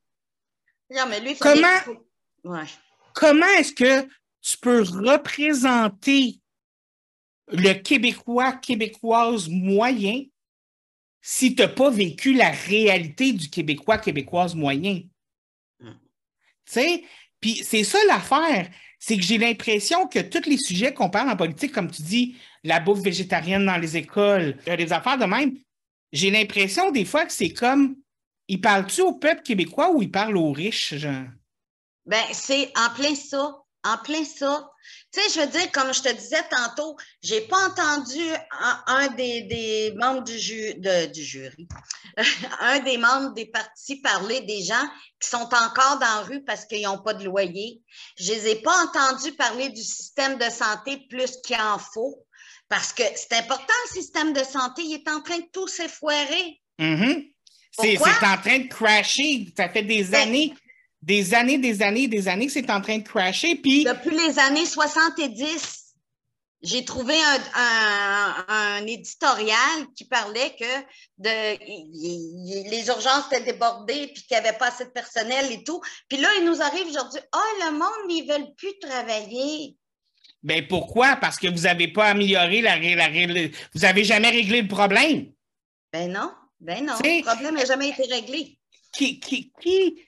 [0.90, 1.68] Non, mais lui, comment,
[3.14, 4.08] comment est-ce que
[4.48, 6.40] tu peux représenter
[7.50, 10.24] le Québécois, Québécoise moyen
[11.22, 15.02] si tu n'as pas vécu la réalité du Québécois, Québécoise moyen.
[15.82, 15.92] Hmm.
[16.66, 17.04] Tu sais,
[17.42, 21.36] puis c'est ça l'affaire, c'est que j'ai l'impression que tous les sujets qu'on parle en
[21.36, 25.58] politique, comme tu dis, la bouffe végétarienne dans les écoles, les affaires de même,
[26.14, 27.98] j'ai l'impression des fois que c'est comme,
[28.48, 31.26] ils parlent-tu au peuple québécois ou ils parlent aux riches, genre?
[32.06, 34.70] Ben, c'est en plein ça en plein ça.
[35.14, 38.22] Tu sais, je veux dire, comme je te disais tantôt, j'ai pas entendu
[38.88, 41.68] un, des, membres du, du jury,
[42.60, 44.88] un des membres des partis parler des gens
[45.20, 47.82] qui sont encore dans la rue parce qu'ils n'ont pas de loyer.
[48.18, 52.24] Je les ai pas entendus parler du système de santé plus qu'il en faut.
[52.70, 56.62] Parce que c'est important, le système de santé, il est en train de tout s'effoirer.
[56.80, 57.34] Mm-hmm.
[57.80, 59.48] C'est en train de crasher.
[59.56, 60.54] Ça fait des ben, années
[61.02, 63.56] des années, des années, des années que c'est en train de crasher.
[63.56, 63.84] Puis...
[63.84, 65.88] Depuis les années 70,
[66.62, 67.16] j'ai trouvé
[67.56, 70.66] un, éditorial qui parlait que
[71.18, 75.82] de, les urgences étaient débordées puis qu'il n'y avait pas assez de personnel et tout.
[76.08, 79.76] Puis là, il nous arrive aujourd'hui, ah, oh, le monde, ils ne veulent plus travailler.
[80.44, 81.18] Ben pourquoi?
[81.18, 85.32] Parce que vous n'avez pas amélioré la, la, Vous n'avez jamais réglé le problème.
[85.92, 86.94] Ben non, ben non.
[87.04, 88.58] Le problème n'a jamais été réglé.
[88.94, 90.02] Qui, qui, qui,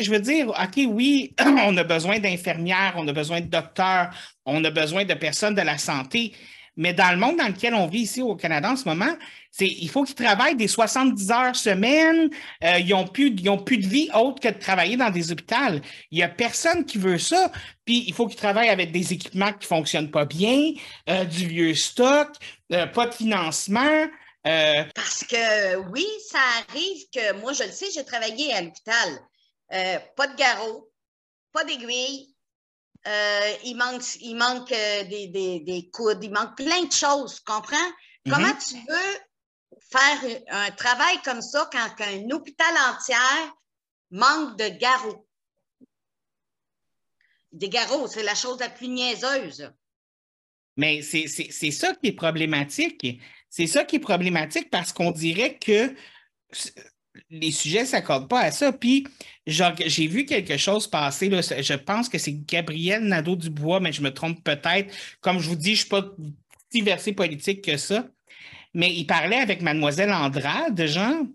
[0.00, 4.10] je veux dire, OK, oui, on a besoin d'infirmières, on a besoin de docteurs,
[4.44, 6.32] on a besoin de personnes de la santé,
[6.76, 9.14] mais dans le monde dans lequel on vit ici au Canada en ce moment,
[9.58, 12.30] il faut qu'ils travaillent des 70 heures semaine.
[12.64, 15.80] Euh, ils n'ont plus, plus de vie autre que de travailler dans des hôpitaux.
[16.10, 17.50] Il n'y a personne qui veut ça.
[17.84, 20.72] Puis il faut qu'ils travaillent avec des équipements qui ne fonctionnent pas bien,
[21.08, 22.28] euh, du vieux stock,
[22.72, 24.06] euh, pas de financement.
[24.42, 26.38] Parce que oui, ça
[26.68, 29.20] arrive que moi, je le sais, j'ai travaillé à l'hôpital.
[29.70, 30.90] Pas de garrot,
[31.52, 32.34] pas d'aiguille,
[33.06, 37.76] euh, il manque, il manque euh, des, des, coudes, il manque plein de choses, comprends?
[38.28, 38.58] Comment mhm.
[38.58, 43.16] tu veux faire un travail comme ça quand un hôpital entier
[44.10, 45.26] manque de garrots?
[47.52, 49.72] Des garrots, c'est la chose la plus niaiseuse.
[50.76, 51.26] Mais c'est
[51.70, 53.20] ça qui est problématique.
[53.48, 55.94] C'est ça qui est problématique parce qu'on dirait que
[57.30, 58.72] les sujets ne s'accordent pas à ça.
[58.72, 59.06] Puis,
[59.46, 61.28] j'ai vu quelque chose passer.
[61.28, 64.94] Là, je pense que c'est Gabriel Nadeau-Dubois, mais je me trompe peut-être.
[65.20, 66.04] Comme je vous dis, je ne suis pas
[66.70, 68.06] si versé politique que ça.
[68.74, 71.26] Mais il parlait avec Mademoiselle Andrade, Jean.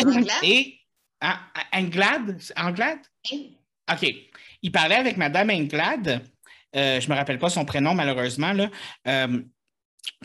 [0.00, 0.28] Anglade?
[0.44, 0.78] Et
[1.20, 1.40] ah,
[1.72, 2.40] Anglade?
[2.56, 3.00] Anglade?
[3.90, 4.14] OK.
[4.62, 6.22] Il parlait avec Madame Anglade.
[6.76, 8.52] Euh, je ne me rappelle pas son prénom, malheureusement.
[8.52, 8.70] Là.
[9.08, 9.42] Euh,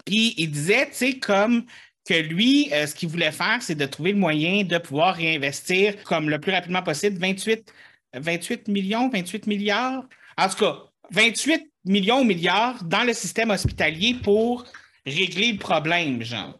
[0.06, 1.66] puis il disait, tu sais, comme
[2.06, 6.02] que lui, euh, ce qu'il voulait faire, c'est de trouver le moyen de pouvoir réinvestir
[6.04, 7.74] comme le plus rapidement possible 28,
[8.14, 10.04] 28 millions, 28 milliards.
[10.38, 10.78] En tout cas,
[11.12, 14.66] 28 millions ou milliards dans le système hospitalier pour
[15.06, 16.60] régler le problème, genre.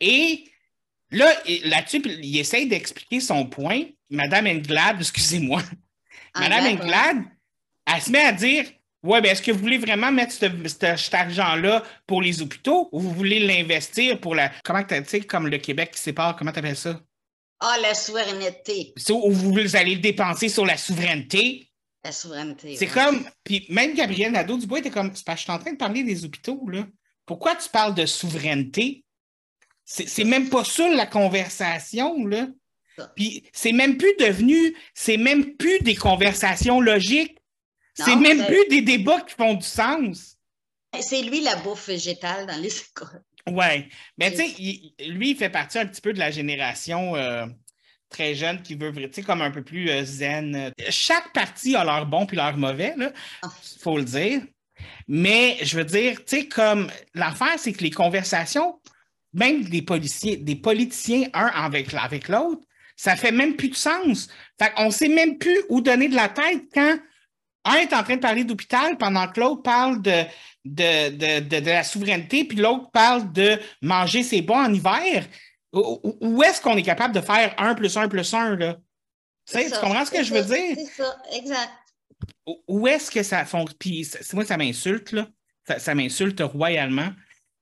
[0.00, 0.44] Et
[1.10, 1.32] là,
[1.64, 3.82] là-dessus, il essaye d'expliquer son point.
[4.10, 5.62] Madame Englade, excusez-moi.
[6.34, 7.24] Madame Englade,
[7.86, 8.64] elle se met à dire
[9.02, 13.12] oui, mais est-ce que vous voulez vraiment mettre cet argent-là pour les hôpitaux ou vous
[13.14, 14.52] voulez l'investir pour la.
[14.62, 17.00] Comment tu sais, comme le Québec qui sépare, comment tu appelles ça?
[17.60, 18.92] Ah, la souveraineté.
[19.10, 21.70] Ou vous allez le dépenser sur la souveraineté.
[22.04, 22.76] La souveraineté.
[22.76, 23.24] C'est comme.
[23.42, 25.14] Puis même Gabriel Nadeau-Dubois était comme.
[25.14, 26.86] C'est parce que je suis en train de parler des hôpitaux, là.
[27.24, 29.04] Pourquoi tu parles de souveraineté?
[29.84, 32.48] C'est même pas ça la conversation, là.
[33.16, 34.76] Puis c'est même plus devenu.
[34.92, 37.39] C'est même plus des conversations logiques
[37.94, 40.36] c'est même plus des débats qui font du sens.
[40.98, 43.22] C'est lui la bouffe végétale dans les écoles.
[43.48, 43.88] Oui.
[44.18, 47.46] Mais tu sais, lui, il fait partie un petit peu de la génération euh,
[48.08, 50.72] très jeune qui veut, tu sais, comme un peu plus euh, zen.
[50.90, 53.48] Chaque partie a leur bon puis leur mauvais, il ah.
[53.80, 54.42] faut le dire.
[55.08, 58.80] Mais je veux dire, tu sais, comme l'affaire, c'est que les conversations,
[59.32, 62.62] même des policiers, des politiciens, un avec, avec l'autre,
[62.96, 64.28] ça fait même plus de sens.
[64.58, 66.98] Fait qu'on sait même plus où donner de la tête quand
[67.64, 70.24] un est en train de parler d'hôpital pendant que l'autre parle de,
[70.64, 75.26] de, la souveraineté, puis l'autre parle de manger ses bons en hiver.
[75.72, 78.76] Où, est-ce qu'on est capable de faire un plus un plus un, là?
[79.46, 80.76] Tu, comprends ce que je veux dire?
[80.76, 81.70] C'est ça, exact.
[82.66, 83.76] Où est-ce que ça fonctionne?
[83.78, 85.28] Puis moi, ça m'insulte, là.
[85.78, 87.10] Ça, m'insulte royalement.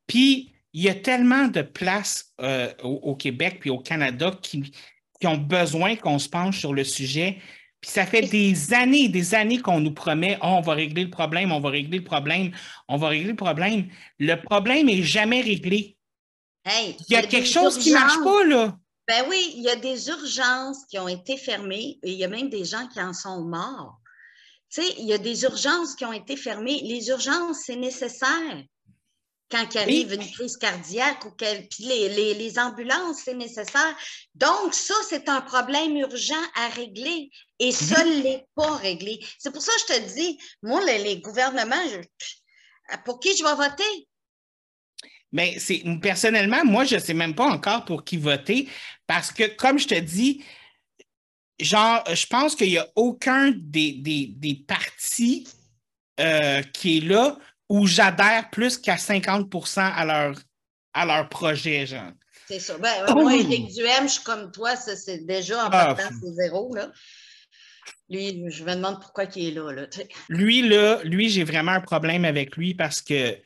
[0.06, 4.72] Puis il y a tellement de places euh, au, Québec puis au Canada qui,
[5.20, 7.38] qui ont besoin qu'on se penche sur le sujet.
[7.80, 11.10] Puis ça fait des années, des années qu'on nous promet oh, on va régler le
[11.10, 12.50] problème, on va régler le problème,
[12.88, 13.88] on va régler le problème.
[14.18, 15.96] Le problème n'est jamais réglé.
[16.66, 18.76] il y a, quelque chose qui ne marche pas, là.
[19.06, 22.28] Ben oui, il y a des urgences qui ont été fermées et il y a
[22.28, 24.00] même des gens qui en sont morts.
[24.70, 26.80] Tu sais, il y a des urgences qui ont été fermées.
[26.82, 28.64] Les urgences, c'est nécessaire
[29.50, 33.96] quand il arrive une crise cardiaque ou puis les, les, ambulances, c'est nécessaire.
[34.34, 38.22] Donc, ça, c'est un problème urgent à régler et ça ne mhm.
[38.22, 39.20] l'est pas réglé.
[39.38, 41.76] C'est pour ça que je te dis, moi, les, gouvernements,
[43.04, 44.08] pour qui je vais voter?
[45.32, 48.68] Mais c'est personnellement, moi, je ne sais même pas encore pour qui voter
[49.06, 50.44] parce que, comme je te dis,
[51.58, 55.46] genre, je pense qu'il n'y a aucun des, des, partis
[56.20, 60.38] euh, qui est là où j'adhère plus qu'à 50 à leur,
[60.94, 62.12] à leur projet, genre.
[62.46, 62.78] C'est ça.
[62.78, 66.74] Ben, moi, Éric Duhem, je suis comme toi, c'est déjà en ah, partant, c'est zéro.
[66.74, 66.90] Là.
[68.08, 69.70] Lui, je me demande pourquoi il est là.
[69.70, 69.86] là
[70.30, 73.36] lui, là, lui, j'ai vraiment un problème avec lui parce que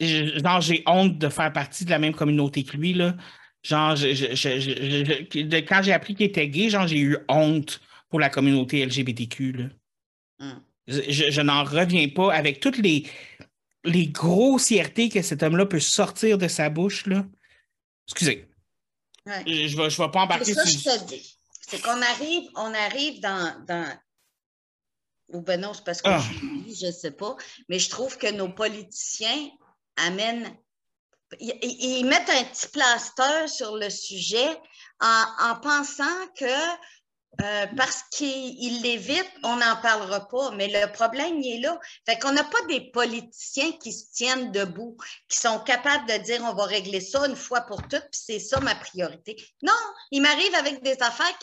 [0.00, 2.92] genre, j'ai honte de faire partie de la même communauté que lui.
[2.92, 3.14] Là.
[3.62, 9.52] Genre, quand j'ai appris qu'il était gay, genre, j'ai eu honte pour la communauté LGBTQ.
[9.52, 9.64] Là.
[10.40, 10.62] Hum.
[10.90, 13.08] Je, n'en reviens pas avec toutes les,
[13.84, 17.06] les grossièretés que cet homme-là peut sortir de sa bouche.
[17.06, 17.24] Là.
[18.08, 18.48] Excusez.
[19.26, 20.64] Je ne vais, je vais pas embarquer sur...
[20.64, 23.86] C'est qu'on arrive, on arrive dans, dans...
[25.28, 26.20] Ou ben non, c'est parce que ah.
[26.66, 27.36] je ne sais pas,
[27.68, 29.50] mais je trouve que nos politiciens
[29.96, 30.52] amènent
[31.38, 34.48] ils, mettent un petit plaster sur le sujet
[35.00, 36.44] en, en pensant que
[37.40, 40.50] Euh, parce qu'il l'évite, on n'en parlera pas.
[40.56, 41.78] Mais le problème, il est là.
[42.06, 44.96] Fait qu'on n'a pas des politiciens qui se tiennent debout,
[45.28, 48.38] qui sont capables de dire on va régler ça une fois pour toutes, puis c'est
[48.40, 49.36] ça ma priorité.
[49.62, 49.72] Non,
[50.10, 51.38] il m'arrive avec des affaires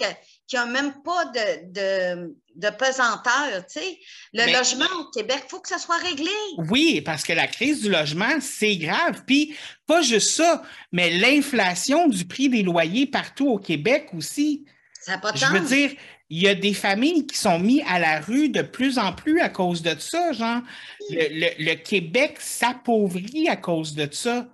[0.46, 3.66] qui n'ont même pas de, de, de pesanteur.
[3.68, 3.98] Tu sais.
[4.34, 6.30] Le Mais- logement au Québec, il faut que ça soit réglé.
[6.70, 9.24] Oui, parce que la crise du logement, c'est grave.
[9.26, 9.56] Puis,
[9.88, 14.66] pas juste ça, mais l'inflation du prix des loyers partout au Québec aussi.
[15.08, 15.92] Ça n'a pas de Je veux dire,
[16.30, 19.40] il y a des familles qui sont mises à la rue de plus en plus
[19.40, 20.62] à cause de ça, genre.
[21.10, 24.46] Le, le- le Québec s'appauvrit à cause de ça.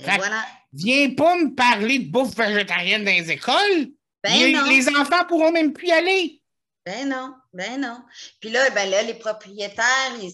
[0.00, 0.42] Fait- voilà.
[0.72, 3.88] Viens pas me parler de bouffe végétarienne dans les écoles.
[4.24, 4.64] Ben les, non.
[4.64, 6.42] les enfants pourront même plus y aller.
[6.86, 7.98] Ben non, ben non.
[8.40, 9.84] Puis là, ben là, les propriétaires,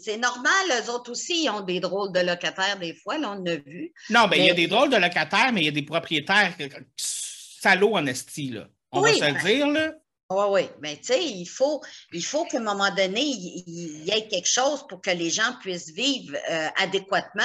[0.01, 3.41] c'est normal, eux autres aussi, ils ont des drôles de locataires des fois, là, on
[3.43, 3.93] en a vu.
[4.11, 6.55] Non, ben il y a des drôles de locataires, mais il y a des propriétaires
[6.97, 8.69] salauds en esti, là.
[8.95, 9.93] On Oui, va se ben- le dire, là.
[10.31, 10.63] Oui, oui.
[10.81, 14.49] Mais tu sais, il faut, il faut qu'à un moment donné, il, y ait quelque
[14.49, 17.43] chose pour que les gens puissent vivre euh, adéquatement.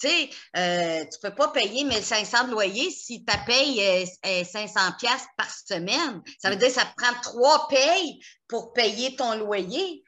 [0.00, 4.04] Tu sais, euh, tu ne peux pas payer 1500 de loyer si tu payes euh,
[4.26, 6.22] euh, 500 pièces par semaine.
[6.38, 10.02] Ça veut dire que ça te prend trois payes pour payer ton loyer.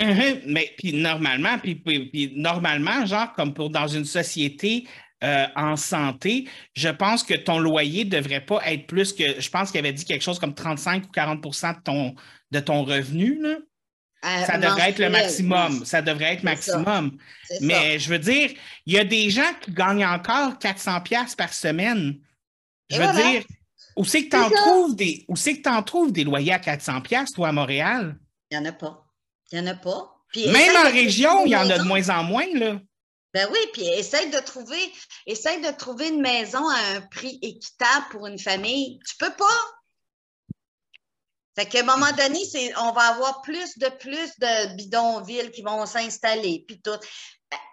[0.00, 4.88] Mhm, Mais puis normalement, puis, puis- puis normalement, genre comme pour dans une société
[5.24, 9.50] euh, en santé, je pense que ton loyer ne devrait pas être plus que, je
[9.50, 12.14] pense qu'il avait dit quelque chose comme 35 ou 40 de ton,
[12.50, 13.40] de ton revenu.
[13.42, 13.56] là.
[14.24, 15.84] Euh, Ça devrait être le maximum.
[15.84, 17.18] Ça devrait être maximum.
[17.48, 17.54] Ça.
[17.60, 18.50] Mais je veux dire,
[18.86, 22.18] il y a des gens qui gagnent encore 400 pièces par semaine.
[22.90, 23.30] Je Et veux voilà.
[23.30, 23.42] dire,
[23.96, 27.32] où c'est que tu en trouves des, où que trouves des loyers à 400 pièces
[27.32, 28.16] toi, à Montréal?
[28.50, 29.06] Il n'y en a pas.
[29.52, 30.14] Il n'y en a pas.
[30.32, 32.80] Puis Même en région, il y en a de moins en moins, là.
[33.34, 34.92] Ben oui, puis essaye de trouver,
[35.26, 38.98] de trouver une maison à un prix équitable pour une famille.
[39.06, 39.44] Tu peux pas.
[41.58, 45.62] Fait qu'à un moment donné, c'est, on va avoir plus de plus de bidonvilles qui
[45.62, 46.98] vont s'installer, puis tout.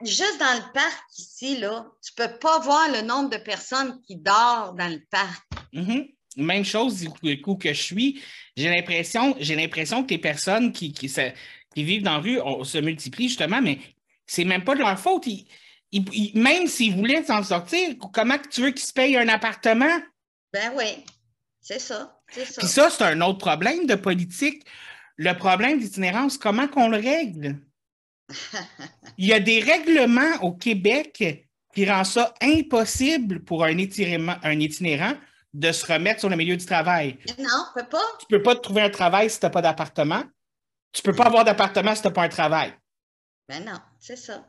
[0.01, 4.15] Juste dans le parc ici, là, tu peux pas voir le nombre de personnes qui
[4.15, 5.43] dorment dans le parc.
[5.71, 6.07] Mhm.
[6.37, 8.21] Même chose du coup, que je suis.
[8.57, 11.07] J'ai l'impression, j'ai l'impression que les personnes qui, qui
[11.75, 13.79] vivent dans la rue on- se multiplient justement, mais
[14.25, 15.27] c'est même pas de leur faute.
[15.27, 15.47] Ils-
[15.91, 19.99] ils- ils- même s'ils voulaient s'en sortir, comment tu veux qu'ils se payent un appartement?
[20.53, 21.03] Ben oui,
[21.61, 22.19] c'est ça.
[22.27, 24.65] Puis ça, c'est un autre problème de politique.
[25.17, 27.59] Le problème d'itinérance, comment qu'on le règle?
[29.17, 34.59] Il y a des règlements au Québec qui rendent ça impossible pour un itinérant, un
[34.59, 35.13] itinérant
[35.53, 37.17] de se remettre sur le milieu du travail.
[37.39, 38.01] non, on peut pas.
[38.19, 40.23] Tu ne peux pas te trouver un travail si tu n'as pas d'appartement.
[40.91, 42.73] Tu ne peux pas avoir d'appartement si tu n'as pas un travail.
[43.47, 44.45] Ben non, c'est ça.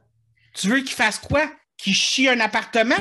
[0.54, 1.50] Tu veux qu'il fasse quoi?
[1.76, 2.96] Qu'il chie un appartement?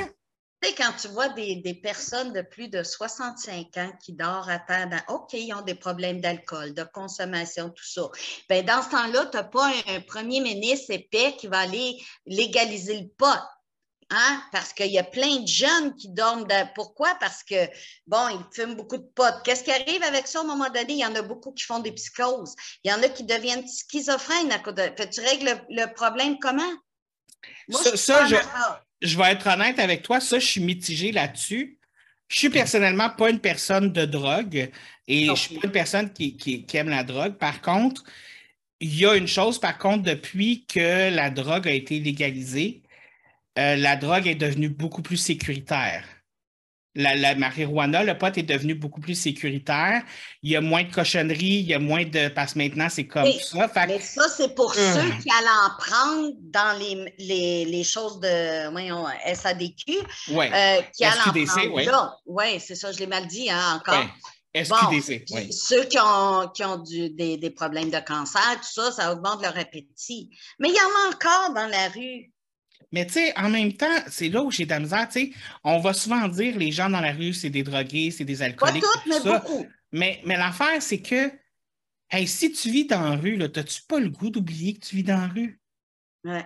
[0.61, 4.49] Tu sais, quand tu vois des, des personnes de plus de 65 ans qui dorment
[4.49, 8.09] à terre, dans, OK, ils ont des problèmes d'alcool, de consommation, tout ça.
[8.49, 11.97] Bien, dans ce temps-là, tu n'as pas un, un premier ministre épais qui va aller
[12.25, 13.39] légaliser le pot.
[14.11, 14.43] Hein?
[14.51, 16.45] Parce qu'il y a plein de jeunes qui dorment.
[16.75, 17.15] Pourquoi?
[17.19, 17.55] Parce que,
[18.05, 19.41] bon, ils fument beaucoup de potes.
[19.43, 20.93] Qu'est-ce qui arrive avec ça à un moment donné?
[20.93, 22.53] Il y en a beaucoup qui font des psychoses.
[22.83, 24.83] Il y en a qui deviennent schizophrènes à cause de.
[24.95, 26.61] Fait, tu règles le, le problème comment?
[27.69, 28.25] Ça- je ça,
[29.01, 31.79] vais être honnête avec toi, ça, je suis mitigé là-dessus.
[32.27, 34.71] Je suis personnellement pas une personne de drogue
[35.07, 37.33] et Non je suis pas une personne qui, qui- qui aime la drogue.
[37.37, 38.03] Par contre,
[38.79, 42.81] il y a une chose, par contre, depuis que la drogue a été légalisée,
[43.57, 46.03] euh, la drogue est devenue beaucoup plus sécuritaire.
[46.97, 50.01] La, la marijuana, le pot est devenu beaucoup plus sécuritaire.
[50.41, 52.29] Il y a moins de cochonneries, il y a moins de.
[52.29, 53.67] Parce que maintenant, c'est comme Oui, ça.
[53.67, 54.93] Fait Mais ça, c'est pour Hum.
[54.93, 59.91] ceux qui allaient en prendre dans les, les, les choses de voyons, SADQ,
[60.35, 60.49] ouais.
[60.53, 61.85] euh, qui allaient en SQDC, prendre oui.
[61.85, 62.15] là.
[62.25, 63.99] Oui, c'est ça, je l'ai mal dit hein, encore.
[64.55, 64.63] ouais.
[64.69, 65.51] Bon, SQDC, Puis oui.
[65.51, 69.41] Ceux qui ont, qui ont du- des, des problèmes de cancer, tout ça, ça augmente
[69.41, 70.29] leur appétit.
[70.59, 72.31] Mais il y en a encore dans la rue.
[72.95, 75.05] Mais tu sais, en même temps, c'est là où j'ai de la misère.
[75.09, 75.31] Tu sais,
[75.65, 78.45] on va souvent dire les gens dans la rue, c'est des drogués, c'est des Pas
[78.45, 78.83] alcooliques.
[78.83, 79.39] toutes, tout mais ça.
[79.39, 79.65] beaucoup.
[79.91, 81.29] Mais, mais l'affaire, c'est que
[82.09, 85.03] hey, si tu vis dans la rue, t'as-tu pas le goût d'oublier que tu vis
[85.03, 85.59] dans la rue?
[86.23, 86.43] Ouais.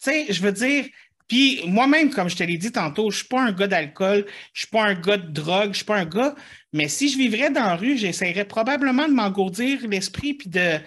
[0.00, 0.86] Tu sais, je veux dire,
[1.26, 4.60] puis moi-même, comme je te l'ai dit tantôt, je suis pas un gars d'alcool, je
[4.60, 6.36] suis pas un gars de drogue, je suis pas un gars,
[6.72, 10.78] mais si je vivrais dans la rue, j'essaierais probablement de m'engourdir l'esprit puis de,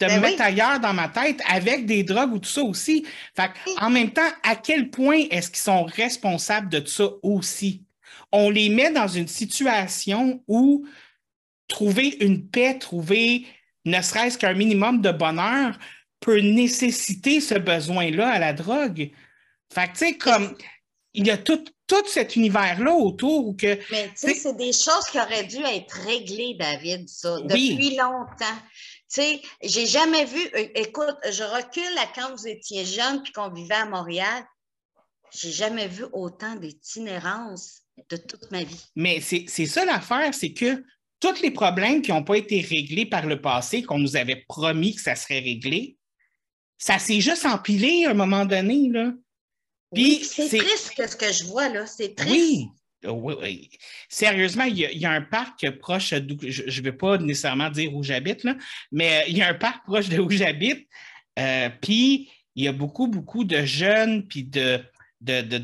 [0.00, 0.30] de Ben me oui.
[0.30, 3.06] mettre ailleurs dans ma tête avec des drogues ou tout ça aussi.
[3.34, 7.82] Fait en même temps, à quel point est-ce qu'ils sont responsables de ça aussi?
[8.32, 10.86] On les met dans une situation où
[11.68, 13.46] trouver une paix, trouver
[13.84, 15.78] ne serait-ce qu'un minimum de bonheur
[16.20, 19.10] peut nécessiter ce besoin-là à la drogue.
[19.72, 20.56] Fait que, tu sais, comme
[21.14, 23.78] il y a tout, tout cet univers-là autour où que.
[23.90, 27.74] Mais tu sais, C'est- des choses qui auraient dû être réglées, David, ça, Oui.
[27.74, 28.58] depuis longtemps.
[29.12, 30.40] Tu sais, j'ai jamais vu.
[30.74, 34.44] Écoute, je recule à quand vous étiez jeune puis qu'on vivait à Montréal.
[35.32, 38.84] J'ai jamais vu autant d'itinérance de toute ma vie.
[38.96, 40.82] Mais c'est ça l'affaire, c'est que
[41.20, 44.94] tous les problèmes qui n'ont pas été réglés par le passé, qu'on nous avait promis
[44.94, 45.96] que ça serait réglé,
[46.78, 49.12] ça s'est juste empilé à un moment donné, là.
[49.94, 51.86] Puis, Oui, c'est c'est- triste que ce que je vois là.
[51.86, 52.30] C'est triste.
[52.32, 52.66] Oui.
[53.08, 53.70] Oui, oui.
[54.08, 58.02] Sérieusement, il y, a, un parc proche d'où je ne vais pas nécessairement dire où
[58.02, 58.46] j'habite,
[58.92, 60.86] mais euh, il y a un parc proche de où j'habite.
[61.38, 64.80] euh, puis il y a beaucoup, beaucoup de jeunes puis de,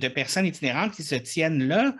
[0.08, 1.94] personnes itinérantes qui se tiennent là.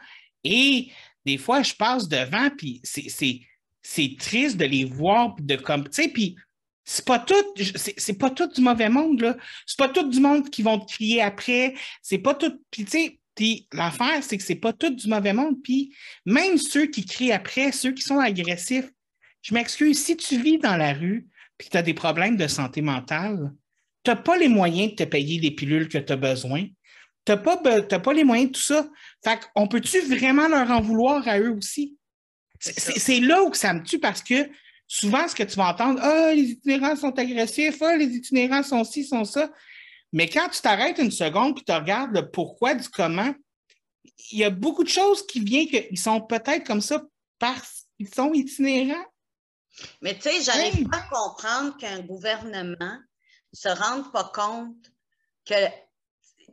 [0.44, 0.90] Et
[1.24, 6.02] des fois, je passe devant, puis c'est triste de les voir, puis de comme, tu
[6.02, 6.36] sais, puis
[6.84, 7.34] c'est pas tout,
[7.76, 9.36] c'est c'est pas tout du mauvais monde, là.
[9.66, 11.74] C'est pas tout du monde qui vont te crier après.
[12.02, 15.32] C'est pas tout, puis tu sais, puis l'affaire, c'est que c'est pas tout du mauvais
[15.32, 15.56] monde.
[15.62, 15.94] Puis
[16.26, 18.90] même ceux qui crient après, ceux qui sont agressifs,
[19.42, 21.26] je m'excuse, si tu vis dans la rue
[21.58, 23.52] puis que tu as des problèmes de santé mentale,
[24.04, 26.64] tu n'as pas les moyens de te payer les pilules que tu as besoin.
[27.24, 28.88] Tu n'as pas, be- t'as pas les moyens de tout ça.
[29.24, 31.96] Fait qu'on peut-tu vraiment leur en vouloir à eux aussi?
[32.58, 34.48] C'est- là où ça me tue parce que
[34.86, 38.84] souvent, ce que tu vas entendre, ah, les itinérants sont agressifs, ah, les itinérants sont
[38.84, 39.50] ci, sont ça.
[40.12, 43.34] Mais quand tu t'arrêtes une seconde et tu regardes le pourquoi du comment,
[44.30, 47.02] il y a beaucoup de choses qui viennent qu'ils sont peut-être comme ça
[47.38, 49.04] parce qu'ils sont itinérants.
[50.02, 50.88] Mais tu sais, j'arrive Oui.
[50.88, 52.98] pas à comprendre qu'un gouvernement
[53.52, 54.76] se rende pas compte
[55.46, 55.54] que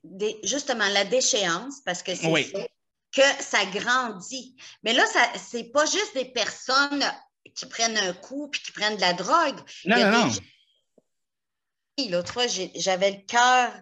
[0.04, 2.52] des- justement la déchéance, parce que c'est Oui.
[3.12, 4.56] que ça grandit.
[4.84, 7.04] Mais là, ça c'est pas juste des personnes
[7.56, 9.60] qui prennent un coup puis qui prennent de la drogue.
[9.86, 10.40] Non, Il y a non, des non.
[12.08, 13.74] L'autre fois, j'avais le cœur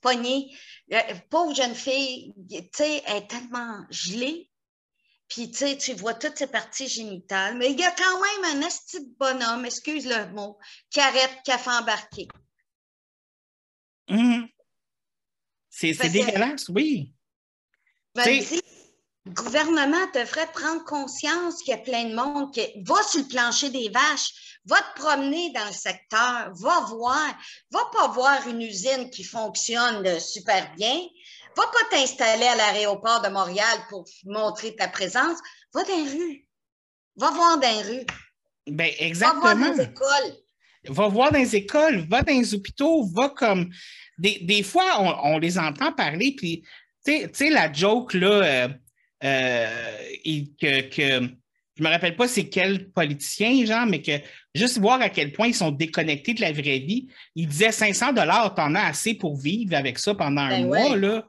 [0.00, 0.56] pogné.
[0.88, 4.48] La pauvre jeune fille, tu sais, elle est tellement gelée.
[5.28, 7.56] Puis, tu sais, tu vois toutes ses parties génitales.
[7.56, 10.58] Mais il y a quand même un esti de bonhomme, excuse le mot,
[10.90, 12.28] qui arrête, qui a fait embarquer.
[14.08, 14.46] Hum.
[15.70, 17.14] C'est dégueulasse, oui.
[18.14, 18.61] Je me C'est- dis,
[19.28, 23.70] gouvernement devrait prendre conscience qu'il y a plein de monde qui va sur le plancher
[23.70, 27.34] des vaches, va te promener dans le secteur, va voir,
[27.70, 30.96] va pas voir une usine qui fonctionne super bien,
[31.56, 35.38] va pas t'installer à l'aéroport de Montréal pour montrer ta présence,
[35.72, 36.48] va dans les rues,
[37.16, 38.06] va voir dans les rues,
[38.66, 39.54] Ben, va voir exactement.
[39.54, 40.36] dans les écoles.
[40.88, 43.70] va voir dans les écoles, va dans les hôpitaux, va comme.
[44.18, 46.62] Des, des fois, on, on les entend parler, puis,
[47.04, 48.28] tu sais- tu sais, la joke, là,
[48.66, 48.68] euh,
[49.24, 51.28] euh, et que, que.
[51.74, 54.12] Je me rappelle pas c'est quel politicien, genre, mais que
[54.54, 57.08] juste voir à quel point ils sont déconnectés de la vraie vie.
[57.34, 60.96] Il disait 500 dollars, t'en as assez pour vivre avec ça pendant un Ben mois,
[60.96, 61.26] là.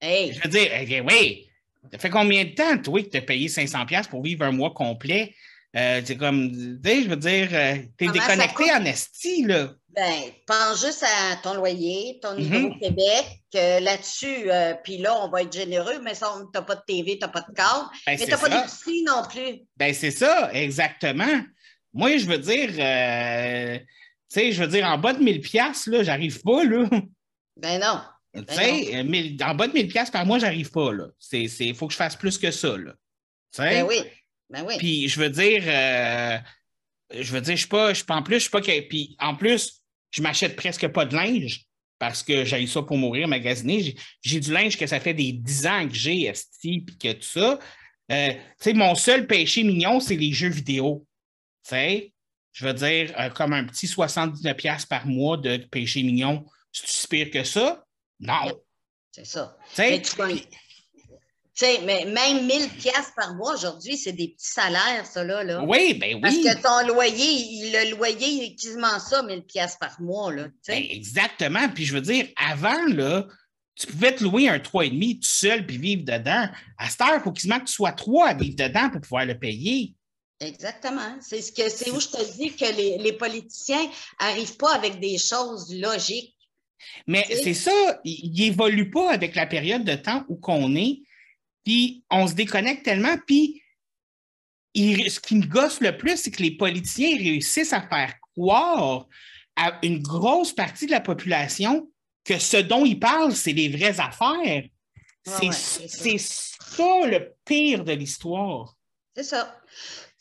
[0.00, 1.48] Hey, Je veux dire, eh, oui,
[1.90, 4.52] ça fait combien de temps, toi, que tu as payé 500$ piastres pour vivre un
[4.52, 5.34] mois complet?
[5.76, 9.72] Euh, c'est comme, je veux dire, euh, t'es déconnecté en esti, là.
[9.96, 12.42] Ben, pense juste à ton loyer, ton Mhm.
[12.42, 16.82] Hydro-Québec, que là-dessus, euh, puis là, on va être généreux, mais ça, t'as pas de
[16.86, 19.60] TV, t'as pas de câble, Ben, mais t'as pas d'épicerie non plus.
[19.76, 21.42] Ben, c'est ça, exactement.
[21.94, 23.84] Moi, je veux dire, euh, tu
[24.28, 26.88] sais, je veux dire, en bas de 1000 piastres, là, j'arrive pas, là.
[27.56, 28.00] Ben non.
[28.34, 31.06] Tu Ben sais, euh, 1000 en bas de 1000 piastres par mois, j'arrive pas, là.
[31.18, 32.92] C'est, faut que je fasse plus que ça, là.
[33.56, 34.02] Ben oui.
[34.50, 34.76] Ben oui.
[34.76, 35.62] Puis, je veux dire,
[37.10, 39.34] je veux dire, je suis pas, je en plus, je suis pas que, puis en
[39.34, 39.80] plus,
[40.16, 41.66] je m'achète presque pas de linge
[41.98, 43.94] parce que j'ai ça pour mourir, magasiner.
[44.22, 47.22] J'ai, du linge que ça fait des 10 ans que j'ai, esti, puis que tout
[47.22, 47.58] ça.
[48.10, 51.06] Euh, tu sais, mon seul péché mignon, c'est les jeux vidéo.
[51.70, 56.86] Je veux dire, euh, comme un petit 79$ piastres par mois de péché mignon, c'est
[56.86, 57.84] si pire que ça?
[58.20, 58.58] Non.
[59.12, 59.56] C'est ça.
[59.78, 60.40] Mais tu gagnes-
[61.64, 65.42] sais, mais même 1000 pièces par mois aujourd'hui, c'est des petits salaires, ça, là.
[65.42, 65.64] là.
[65.64, 66.44] oui, ben Parce oui.
[66.44, 70.48] que ton loyer, le loyer, il est quasiment ça, 1000 pièces par mois, là.
[70.68, 71.68] Ben, exactement.
[71.74, 73.26] Puis je veux dire, avant, là,
[73.74, 76.48] tu pouvais te louer un 3,5 tout seul puis vivre dedans.
[76.78, 79.26] À cette heure, il faut quasiment que tu sois trois à vivre dedans pour pouvoir
[79.26, 79.94] le payer.
[80.40, 81.16] Exactement.
[81.20, 83.90] C'est ce que c'est où je te dis que les, les politiciens
[84.20, 86.34] n'arrivent pas avec des choses logiques.
[87.06, 91.02] Mais c'est ça, il n'évolue pas avec la période de temps où qu'on est.
[91.66, 93.16] Puis on se déconnecte tellement.
[93.26, 93.60] Puis
[94.72, 99.06] il- ce qui me gosse le plus, c'est que les politiciens réussissent à faire croire
[99.56, 101.90] à une grosse partie de la population
[102.24, 104.64] que ce dont ils parlent, c'est les vraies affaires.
[105.24, 107.06] C'est ouais, c'est ça.
[107.06, 108.76] le pire de l'histoire.
[109.16, 109.60] C'est ça.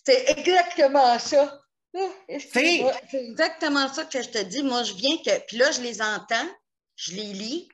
[0.04, 1.62] C'est exactement ça.
[1.96, 2.10] Ah.
[2.28, 2.84] C'est
[3.14, 4.64] exactement ça que je te dis.
[4.64, 5.46] Moi, je viens que.
[5.46, 6.50] Puis là, je les entends,
[6.96, 7.70] je les lis,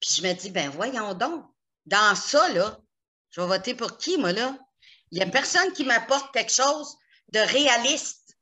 [0.00, 1.44] puis je me dis, ben voyons donc.
[1.86, 2.78] Dans ça, là,
[3.30, 4.56] je vais voter pour qui, moi, là?
[5.12, 6.96] Il n'y a personne qui m'apporte quelque chose
[7.32, 8.36] de réaliste.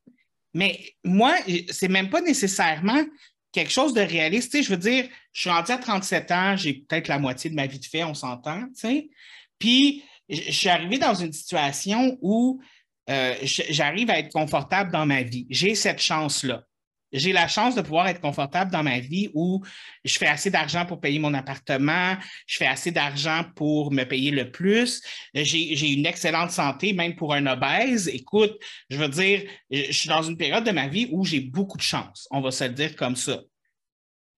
[0.54, 1.36] Mais moi,
[1.70, 3.04] c'est même pas nécessairement
[3.52, 4.60] quelque chose de réaliste.
[4.62, 7.66] Je veux dire, je suis rendu à 37 ans, j'ai peut-être la moitié de ma
[7.66, 9.10] vie de fait, on s'entend, tu sais.
[9.58, 12.60] Puis, je suis arrivé dans une situation où
[13.08, 15.46] euh, j'arrive à être confortable dans ma vie.
[15.48, 16.67] J'ai cette chance-là
[17.12, 19.62] j'ai la chance de pouvoir être confortable dans ma vie où
[20.04, 24.30] je fais assez d'argent pour payer mon appartement, je fais assez d'argent pour me payer
[24.30, 25.02] le plus,
[25.34, 28.08] j'ai une excellente santé, même pour un obèse.
[28.08, 28.54] Écoute,
[28.90, 31.82] je veux dire, je suis dans une période de ma vie où j'ai beaucoup de
[31.82, 33.40] chance, on va se le dire comme ça.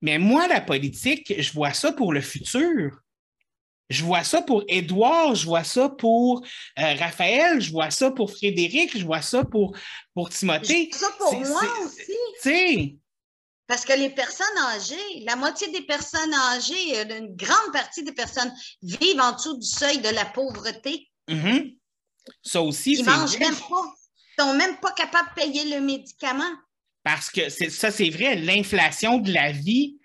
[0.02, 3.00] Mais moi, la politique, je vois ça pour le futur.
[3.90, 6.42] Je vois ça pour Édouard, je vois ça pour
[6.78, 9.76] euh, Raphaël, je vois ça pour Frédéric, je vois ça pour,
[10.14, 10.90] pour Timothée.
[10.92, 12.98] Je vois ça pour moi aussi.
[13.66, 18.52] Parce que les personnes âgées, la moitié des personnes âgées, une grande partie des personnes
[18.82, 21.08] vivent en dessous du seuil de la pauvreté.
[21.28, 21.76] Mm-hmm.
[22.42, 23.94] Ça aussi, Ils ne mangent même pas.
[24.38, 26.50] Ils sont même pas capables de payer le médicament.
[27.02, 29.99] Parce que ça, c'est vrai, l'inflation de la vie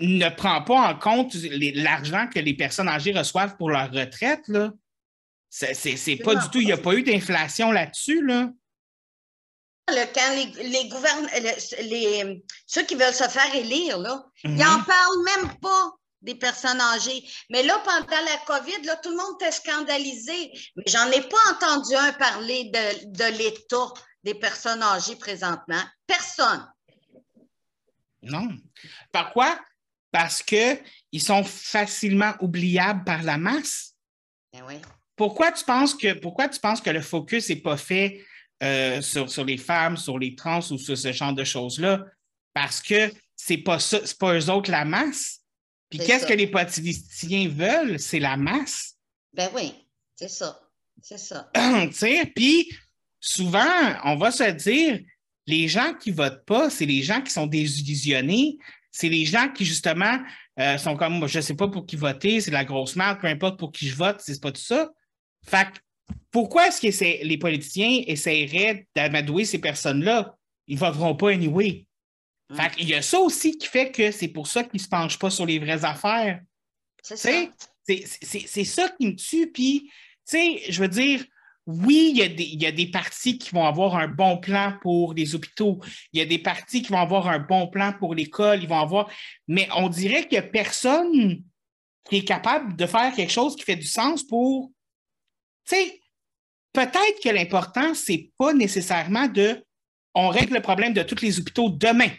[0.00, 4.46] ne prend pas en compte l'argent que les personnes âgées reçoivent pour leur retraite.
[4.48, 4.72] Là.
[5.50, 8.24] C'est, pas du tout, il n'y a pas eu d'inflation là-dessus.
[8.24, 8.50] Là.
[9.88, 10.90] quand les,
[11.82, 14.84] les, ceux qui veulent se faire élire, là, ils n'en mhm.
[14.84, 17.24] parlent même pas des personnes âgées.
[17.50, 20.52] Mais là, pendant la COVID, là, tout le monde était scandalisé.
[20.76, 23.92] Mais j'en ai pas entendu un parler de, de l'état
[24.24, 25.82] des personnes âgées présentement.
[26.06, 26.66] Personne.
[28.30, 28.48] Non.
[29.12, 29.58] Pourquoi?
[30.10, 30.80] Parce qu'ils
[31.20, 33.94] sont facilement oubliables par la masse.
[34.52, 34.74] Ben oui.
[35.16, 38.24] Pourquoi tu penses que, pourquoi tu penses que le focus n'est pas fait
[38.62, 42.04] euh, sur, sur, les femmes, sur les trans ou sur ce genre de choses-là?
[42.52, 45.40] Parce que c'est pas ça, c'est pas eux autres la masse.
[45.88, 47.98] Puis qu'est-ce que les politiciens veulent?
[47.98, 48.94] C'est la masse.
[49.32, 49.72] Ben oui,
[50.14, 50.60] c'est ça.
[51.02, 51.50] C'est ça.
[51.54, 52.68] tu sais, puis
[53.20, 55.00] souvent, on va se dire,
[55.46, 58.58] les gens qui votent pas, c'est les gens qui sont désillusionnés.
[58.90, 60.18] C'est les gens qui, justement,
[60.58, 63.20] euh, sont comme, je ne sais pas pour qui voter, c'est de la grosse merde,
[63.20, 64.90] peu importe pour qui je vote, c'est pas tout ça.
[65.46, 65.68] Fait
[66.30, 70.36] pourquoi est-ce que les politiciens essaieraient d'amadouer ces personnes-là?
[70.66, 71.86] Ils ne voteront pas anyway.
[72.50, 72.56] Hum.
[72.56, 74.88] Fait il y a ça aussi qui fait que c'est pour ça qu'ils ne se
[74.88, 76.40] penchent pas sur les vraies affaires.
[77.02, 77.30] C'est ça.
[77.86, 79.50] C'est ça qui me tue.
[79.52, 79.90] Puis,
[80.28, 81.24] tu sais, je veux dire,
[81.66, 85.80] oui, il y, a des, partis qui vont avoir un bon plan pour les hôpitaux.
[86.12, 88.62] Il y a des partis qui vont avoir un bon plan pour l'école.
[88.62, 89.10] Ils vont avoir.
[89.48, 91.42] Mais on dirait qu'il n'y a personne
[92.08, 94.70] qui est capable de faire quelque chose qui fait du sens pour.
[95.68, 96.00] Tu sais,
[96.72, 99.60] peut-être que l'important, ce n'est pas nécessairement de.
[100.14, 102.10] On règle le problème de tous les hôpitaux demain.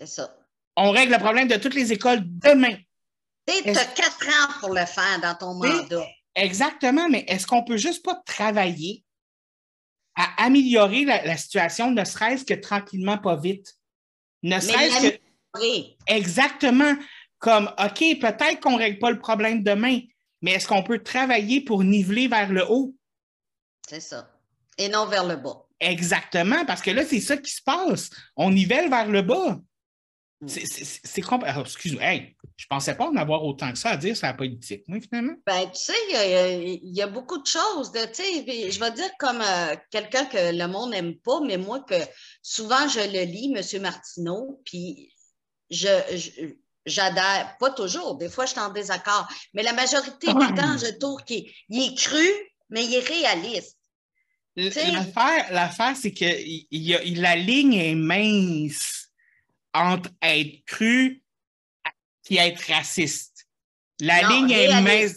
[0.00, 0.36] C'est ça.
[0.76, 2.76] On règle le problème de toutes les écoles demain.
[3.46, 6.06] Tu as quatre ans pour le faire dans ton mandat.
[6.34, 9.04] Exactement, mais est-ce qu'on peut juste pas travailler
[10.14, 13.76] à améliorer la, situation, ne serait-ce que tranquillement, pas vite?
[14.42, 15.18] Ne serait-ce que.
[16.06, 16.94] Exactement.
[17.38, 20.00] Comme, OK, peut-être qu'on ne règle pas le problème demain,
[20.42, 22.96] mais est-ce qu'on peut travailler pour niveler vers le haut?
[23.88, 24.28] C'est ça.
[24.76, 25.64] Et non vers le bas.
[25.80, 28.10] Exactement, parce que là, c'est ça qui se passe.
[28.36, 29.60] On nivelle vers le bas.
[30.40, 30.48] Mm.
[30.48, 31.62] C'est complètement.
[31.62, 34.34] Excuse-moi, hey, je ne pensais pas en avoir autant que ça à dire sur la
[34.34, 35.34] politique, moi, finalement.
[35.46, 35.92] Ben, tu sais,
[36.82, 37.92] il y, a beaucoup de choses.
[37.92, 41.94] De, je vais dire comme euh, quelqu'un que le monde n'aime pas, mais moi, que
[42.42, 43.80] souvent je le lis, M.
[43.80, 45.14] Martineau, puis
[45.70, 45.88] je,
[46.84, 50.98] j'adhère, pas toujours, des fois je suis en désaccord, mais la majorité du temps, je
[50.98, 52.26] trouve qu'il est cru,
[52.70, 53.78] mais il est réaliste.
[54.56, 59.10] L'affaire, c'est que il, la ligne est mince
[59.72, 61.22] entre être cru
[62.36, 63.46] et être raciste.
[64.00, 65.16] La ligne est mince.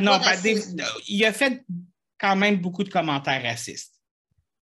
[0.00, 0.36] non, pas
[1.08, 1.64] il a fait
[2.18, 3.94] quand même beaucoup de commentaires racistes.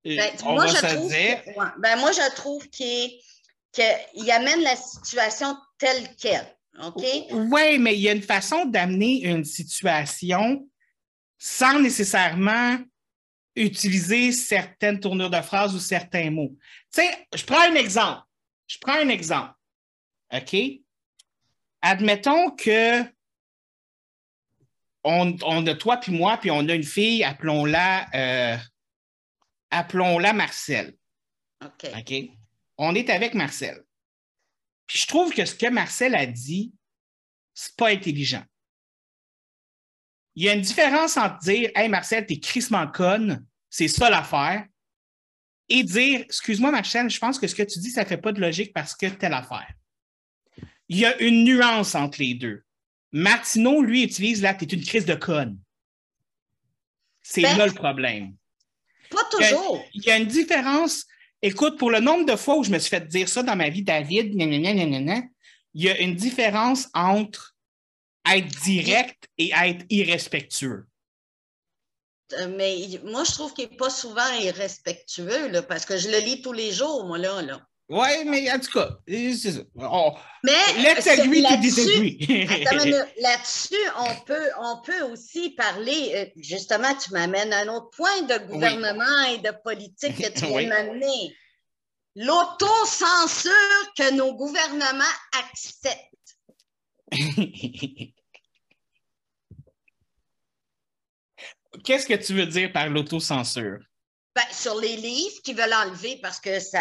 [0.06, 6.16] Euh, ben, moi, je trouve Que, ben, moi, je trouve qu'il amène la situation telle
[6.16, 6.56] qu'elle.
[6.82, 7.04] OK?
[7.30, 10.66] Oui, mais il y a une façon d'amener une situation
[11.38, 12.78] sans nécessairement
[13.56, 16.56] utiliser certaines tournures de phrases ou certains mots.
[16.92, 18.22] Tu sais, je prends un exemple.
[18.66, 19.52] Je prends un exemple.
[20.32, 20.56] OK?
[21.82, 23.02] Admettons que
[25.02, 28.56] on, a toi puis moi, puis on a une fille, appelons-la euh,
[29.70, 30.94] appelons-la Marcel.
[31.64, 31.90] OK.
[31.96, 32.14] OK?
[32.78, 33.82] On est avec Marcel.
[34.86, 36.72] Puis je trouve que ce que Marcel a dit,
[37.54, 38.44] c'est pas intelligent.
[40.34, 44.66] Il y a une différence entre dire Hey Marcel, t'es crissement conne, c'est ça l'affaire,
[45.68, 48.16] et dire Excuse-moi, ma chaîne, je pense que ce que tu dis, ça ne fait
[48.16, 49.72] pas de logique parce que telle affaire.
[50.90, 52.64] Il y a une nuance entre les deux.
[53.12, 55.56] Martineau, lui, utilise là, t'es une crise de conne.
[57.22, 58.34] C'est Ben, là le problème.
[59.08, 59.84] Pas Il y, a, toujours.
[59.94, 61.06] il y a une différence.
[61.42, 63.68] Écoute, pour le nombre de fois où je me suis fait dire ça dans ma
[63.68, 67.54] vie, David, il y a une différence entre
[68.28, 70.86] être direct et être irrespectueux.
[72.32, 76.18] Euh, Mais moi, je trouve qu'il n'est pas souvent irrespectueux, là, parce que je le
[76.18, 77.42] lis tous les jours, moi, là.
[77.42, 77.64] là.
[77.92, 79.60] Oui, mais en tout cas, euh, c'est ça.
[79.74, 80.14] On-
[80.44, 82.96] Mais let's agree to là-dessus- disagree.
[83.98, 88.38] On peut, on peut aussi parler, euh, justement, tu m'amènes à un autre point de
[88.46, 90.66] gouvernement et de politique que tu viens Oui.
[90.66, 91.36] m'amener.
[92.14, 93.52] L'autocensure
[93.96, 95.04] que nos gouvernements
[95.40, 96.38] acceptent.
[101.84, 103.78] Qu'est-ce que tu veux dire par l'autocensure?
[104.36, 106.80] Ben, sur les livres qu'ils veulent enlever parce que ça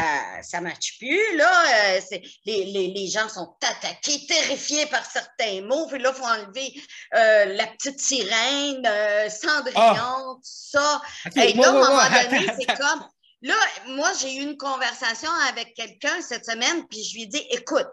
[0.54, 5.62] ne matche plus, là, euh, c'est- les, les, les gens sont attaqués, terrifiés par certains
[5.64, 6.82] mots, puis là, il faut enlever
[7.16, 11.02] euh, la petite sirène, euh, Cendrillon, tout ça.
[11.44, 13.08] Et moi, là, à un moment donné, c'est comme.
[13.42, 13.56] Là,
[13.88, 17.88] moi, j'ai eu une conversation avec quelqu'un cette semaine, puis je lui ai dit écoute,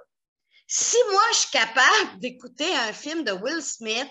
[0.67, 4.09] si moi, je suis capable d'écouter un film de Will Smith,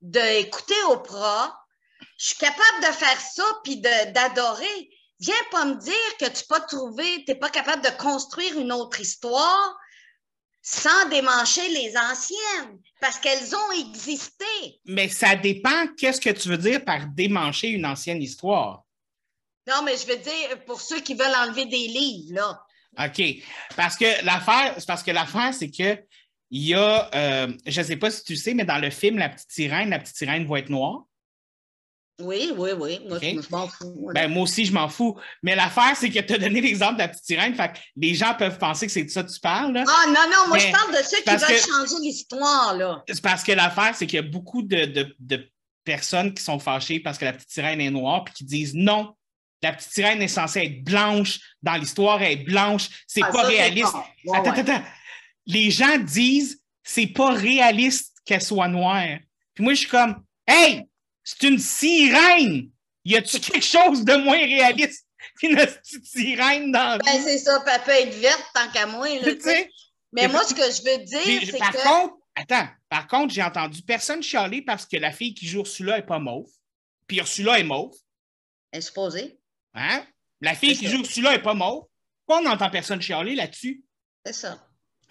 [0.00, 1.58] d'écouter Oprah,
[2.18, 4.90] je suis capable de faire ça puis d'adorer.
[5.20, 8.72] Viens pas me dire que tu pas trouvé, tu n'es pas capable de construire une
[8.72, 9.76] autre histoire
[10.62, 14.44] sans démancher les anciennes, parce qu'elles ont existé.
[14.84, 18.84] Mais ça dépend qu'est-ce que tu veux dire par démancher une ancienne histoire.
[19.68, 22.62] Non, mais je veux dire, pour ceux qui veulent enlever des livres, là.
[22.98, 23.22] OK.
[23.74, 26.00] Parce que l'affaire, c'est parce que l'affaire, c'est que
[26.50, 29.16] il y a, euh, je ne sais pas si tu sais, mais dans le film
[29.16, 31.04] La petite sirène, la petite sirène va être noire.
[32.20, 33.00] Oui, oui, oui.
[33.08, 34.10] Moi, je je m'en fous.
[34.14, 35.18] Ben, moi aussi, je m'en fous.
[35.42, 37.54] Mais l'affaire, c'est que tu as donné l'exemple de la petite sirène.
[37.54, 39.72] Fait que les gens peuvent penser que c'est de ça que tu parles.
[39.72, 39.84] là.
[39.88, 43.02] Ah, non, non, moi, mais je parle de ceux qui veulent que- changer l'histoire, là.
[43.08, 45.50] C'est parce que l'affaire, c'est qu'il y a beaucoup de, de- de
[45.84, 49.14] personnes qui sont fâchées parce que la petite sirène est noire puis qui disent non.
[49.62, 51.40] La petite sirène est censée être blanche.
[51.62, 52.88] Dans l'histoire, elle est blanche.
[53.06, 53.92] C'est Ah, pas ça, réaliste.
[53.92, 54.30] bon.
[54.32, 54.60] Ouais, attends, ouais.
[54.60, 54.84] attends, attends.
[55.46, 59.18] Les gens disent c'est pas réaliste qu'elle soit noire.
[59.54, 60.84] Puis moi, je suis comme Hey,
[61.24, 62.70] c'est une sirène!
[63.04, 65.06] Y a-tu quelque chose de moins réaliste
[65.38, 69.32] qu'une petite sirène dans Ben, c'est ça, peut être verte tant qu'à moi, là?
[70.12, 71.82] Mais moi, ce que je veux dire, c'est par que.
[71.82, 75.96] contre, attends, par contre, j'ai entendu personne chialer parce que la fille qui joue Ursula
[75.96, 76.50] n'est pas mauve.
[77.06, 77.94] Puis Ursula est mauve.
[78.70, 79.40] Elle est supposée.
[79.74, 80.04] Hein?
[80.42, 80.90] La fille qui ça.
[80.90, 81.86] joue Ursula n'est pas mauve.
[82.26, 83.82] Pourquoi on n'entend personne chialer là-dessus?
[84.26, 84.62] C'est ça.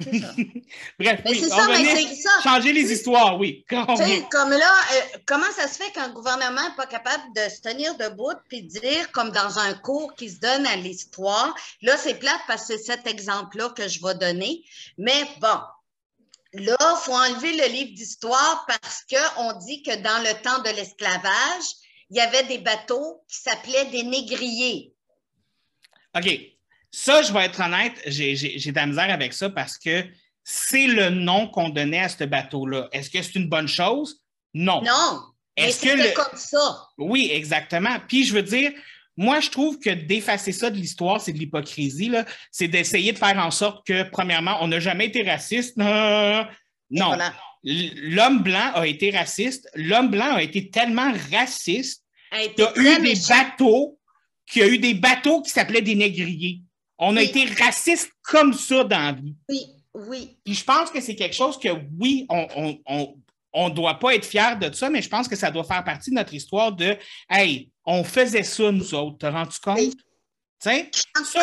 [0.01, 0.33] Ça.
[0.99, 2.29] Bref, Mais oui, c'est on ça, mais revenait- c'est ça.
[2.43, 3.65] changer les histoires, oui.
[3.67, 7.95] Comme là, euh, comment ça se fait qu'un gouvernement n'est pas capable de se tenir
[7.97, 12.41] debout puis dire, comme dans un cours qui se donne à l'histoire, là, c'est plate
[12.47, 14.63] parce que c'est cet exemple-là que je vais donner,
[14.97, 15.59] mais bon,
[16.53, 20.69] là, il faut enlever le livre d'histoire parce qu'on dit que dans le temps de
[20.75, 21.63] l'esclavage,
[22.09, 24.93] il y avait des bateaux qui s'appelaient des négriers.
[26.13, 26.27] OK.
[26.91, 30.05] Ça, je vais être honnête, j'ai de la misère avec ça parce que
[30.43, 32.89] c'est le nom qu'on donnait à ce bateau-là.
[32.91, 34.21] Est-ce que c'est une bonne chose?
[34.53, 34.81] Non.
[34.81, 35.21] Non,
[35.55, 36.87] Est-ce que le- comme ça.
[36.97, 37.95] Oui, exactement.
[38.07, 38.71] Puis je veux dire,
[39.15, 42.09] moi, je trouve que d'effacer ça de l'histoire, c'est de l'hypocrisie.
[42.09, 42.25] là.
[42.51, 45.77] C'est d'essayer de faire en sorte que, premièrement, on n'a jamais été raciste.
[45.77, 46.45] Non.
[46.89, 47.33] Voilà.
[47.63, 49.69] L'homme blanc a été raciste.
[49.75, 52.03] L'homme blanc a été tellement raciste
[52.55, 53.99] qu'il y a eu des bateaux,
[54.47, 56.61] qu'il y a eu des bateaux qui s'appelaient des négriers.
[57.03, 57.25] On a Oui.
[57.25, 59.35] été raciste comme ça dans la vie.
[59.49, 60.37] Oui, oui.
[60.45, 63.15] Puis je pense que c'est quelque chose que, oui, on on, on,
[63.53, 66.11] on doit pas être fier de ça, mais je pense que ça doit faire partie
[66.11, 66.95] de notre histoire de
[67.29, 69.17] Hey, on faisait ça, nous autres.
[69.19, 69.77] T'as rendu compte?
[69.79, 69.93] Oui.
[70.59, 70.85] Tiens,
[71.19, 71.41] En Ça-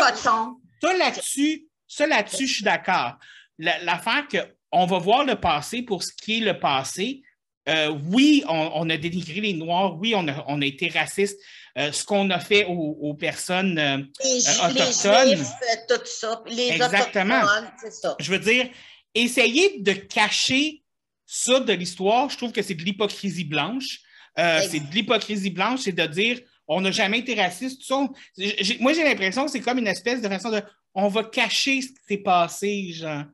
[0.96, 3.14] là-dessus, ça là-dessus, je suis d'accord.
[3.58, 7.22] La- L'affaire qu'on va voir le passé pour ce qui est le passé.
[7.68, 9.98] euh, oui, on, on a dénigré les Noirs.
[9.98, 11.38] Oui, on a, on a été raciste.
[11.78, 15.36] Euh, ce qu'on a fait aux, aux personnes, euh, Les, Euh, les autochtones.
[15.36, 16.42] Juifs, euh, tout ça.
[16.46, 17.38] Les Exactement.
[17.38, 18.16] Autochtones, c'est ça.
[18.18, 18.68] je veux dire,
[19.14, 20.82] essayer de cacher
[21.24, 24.00] ça de l'histoire, je trouve que c'est de l'hypocrisie blanche.
[24.38, 27.80] Euh, c'est de l'hypocrisie blanche, c'est de dire on n'a jamais été raciste.
[27.80, 27.96] Tout ça.
[28.80, 30.62] Moi, j'ai l'impression que c'est comme une espèce de façon de
[30.94, 33.24] on va cacher ce qui s'est passé, genre.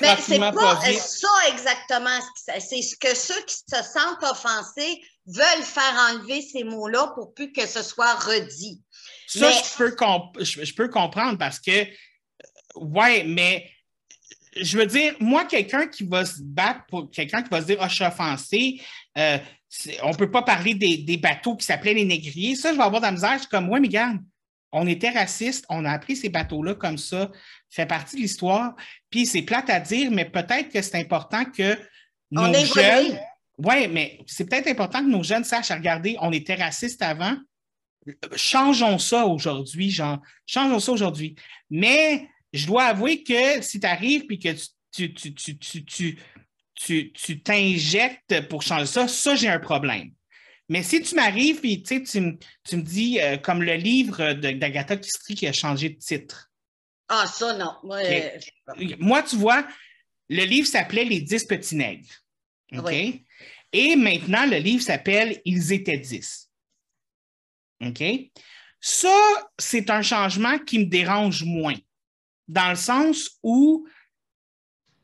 [0.00, 2.18] Mais c'est pas pas ça exactement.
[2.46, 7.52] C'est ce que ceux qui se sentent offensés veulent faire enlever ces mots-là pour plus
[7.52, 8.82] que ce soit redit.
[9.26, 11.86] Ça, Mais- je, peux comp- je, je peux comprendre parce que,
[12.76, 13.70] ouais, mais
[14.56, 17.78] je veux dire, moi, quelqu'un qui va se battre pour quelqu'un qui va se dire,
[17.80, 18.80] ah, je suis offensé,
[19.18, 19.38] euh,
[20.02, 22.54] on ne peut pas parler des, des bateaux qui s'appelaient les négriers.
[22.54, 23.32] Ça, je vais avoir de la misère.
[23.34, 24.18] Je suis comme, ouais, mais regarde,
[24.70, 27.30] on était raciste, on a appris ces bateaux-là comme ça,
[27.70, 28.74] fait partie de l'histoire.
[29.10, 31.76] Puis c'est plate à dire, mais peut-être que c'est important que
[32.36, 33.18] On nos jeunes.
[33.58, 37.36] Oui, mais c'est peut-être important que nos jeunes sachent à regarder, on était racistes avant.
[38.36, 41.36] Changeons ça aujourd'hui, genre, changeons ça aujourd'hui.
[41.70, 44.48] Mais je dois avouer que si tu arrives et que
[44.92, 46.18] tu, tu, tu, tu, tu,
[46.74, 50.10] tu, tu t'injectes pour changer ça, ça, j'ai un problème.
[50.68, 54.52] Mais si tu m'arrives et tu, me- tu me dis, euh, comme le livre de-
[54.52, 56.50] d'Agatha Christie qui a changé de titre.
[57.08, 57.72] Ah, ça, non.
[57.84, 58.30] Moi, euh,
[58.98, 59.66] Moi, tu vois,
[60.30, 62.08] le livre s'appelait Les dix petits nègres.
[62.72, 62.82] OK?
[62.86, 63.24] Oui.
[63.74, 66.48] Et maintenant, le livre s'appelle Ils étaient dix.
[67.84, 68.02] OK?
[68.80, 69.18] Ça,
[69.58, 71.74] c'est un changement qui me dérange moins,
[72.46, 73.84] dans le sens où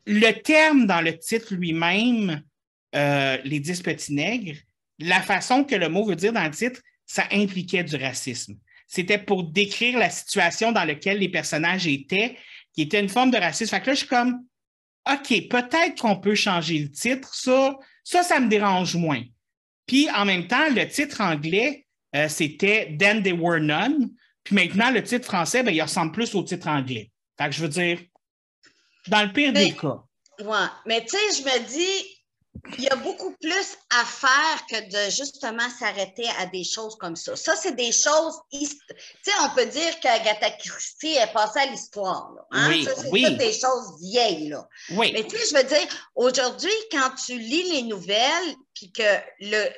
[0.05, 2.41] le terme dans le titre lui-même,
[2.95, 4.57] euh, Les dix petits nègres,
[4.99, 8.55] la façon que le mot veut dire dans le titre, ça impliquait du racisme.
[8.87, 12.37] C'était pour décrire la situation dans laquelle les personnages étaient,
[12.73, 13.71] qui était une forme de racisme.
[13.71, 14.45] Fait que là, je suis comme,
[15.11, 17.33] OK, peut-être qu'on peut changer le titre.
[17.33, 19.21] Ça, ça, ça me dérange moins.
[19.85, 21.85] Puis en même temps, le titre anglais,
[22.15, 24.11] euh, c'était Then They Were None.
[24.43, 27.11] Puis maintenant, le titre français, ben, il ressemble plus au titre anglais.
[27.37, 27.99] Fait que je veux dire,
[29.07, 29.99] dans le pire Mais- des cas.
[30.39, 30.67] Ouais.
[30.85, 32.20] Mais tu sais, je me dis,
[32.77, 37.15] il y a beaucoup plus à faire que de justement s'arrêter à des choses comme
[37.15, 37.35] ça.
[37.35, 38.35] Ça, c'est des choses.
[38.51, 42.31] Tu sais, on peut dire qu'Agatha Christie est passée à l'histoire.
[42.51, 42.69] hein?
[42.69, 43.23] Oui, ça, c'est oui.
[43.25, 44.49] toutes des choses vieilles.
[44.49, 44.67] Là.
[44.91, 49.17] Oui, Mais tu sais, je veux dire, aujourd'hui, quand tu lis les nouvelles, puis que
[49.39, 49.69] le.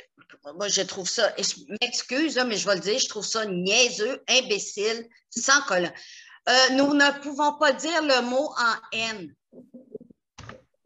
[0.56, 3.46] Moi, je trouve ça, et je m'excuse, mais je vais le dire, je trouve ça
[3.46, 5.94] niaiseux, imbécile, sans collant.
[6.50, 9.34] Euh, nous ne pouvons pas dire le mot en haine.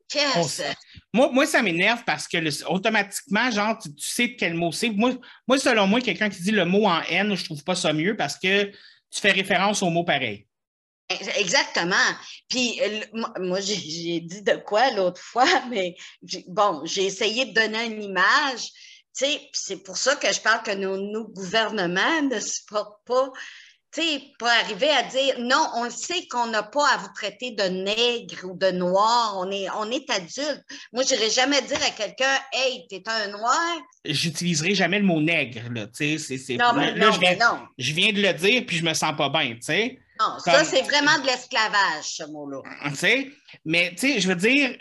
[0.09, 0.61] Qu'est-ce
[1.31, 4.89] moi, ça m'énerve parce que automatiquement, genre, tu, sais de quel mot c'est.
[4.89, 5.17] Moi,
[5.57, 8.37] selon moi, quelqu'un qui dit le mot en haine, je trouve pas ça mieux parce
[8.37, 10.47] que tu fais référence au mot pareil.
[11.09, 11.95] Exactement.
[12.49, 13.01] Puis, euh,
[13.39, 15.95] moi, j'ai- dit de quoi l'autre fois, mais
[16.47, 18.71] bon, j'ai essayé de donner une image.
[19.17, 23.31] Tu sais, c'est pour ça que je parle que nos gouvernements ne supportent pas.
[23.93, 27.07] Tu sais, pour arriver à dire non, on le sait qu'on n'a pas à vous
[27.15, 29.35] traiter de nègre ou de noir.
[29.37, 30.61] On est, on est adulte.
[30.91, 33.77] Moi, je n'irai jamais dire à quelqu'un Hey, t'es un noir.
[34.03, 35.87] J'utiliserai jamais le mot nègre, là.
[35.87, 37.59] Tu sais, c'est- c'est- Non, mais là, non, je, viens, mais non.
[37.77, 39.99] je viens de le dire puis je me sens pas bien, tu sais.
[40.19, 42.61] Non, ça, c'est vraiment de l'esclavage, ce mot-là.
[42.89, 43.31] Tu sais,
[43.63, 44.75] mais tu sais, je veux dire,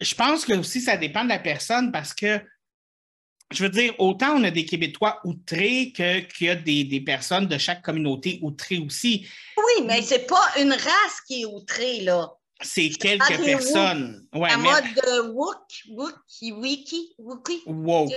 [0.00, 2.40] je pense que aussi ça dépend de la personne parce que,
[3.52, 7.00] je veux dire, autant on a des Québécois outrés que- qu'il y a des, des
[7.00, 9.26] personnes de chaque communauté outrées aussi.
[9.56, 12.30] Oui, mais c'est pas une race qui est outrée, là.
[12.62, 14.26] C'est quelques personnes.
[14.34, 17.62] Ouais, La mais mode de Wook, Wookie, Wiki, Wookie.
[17.66, 18.12] woke,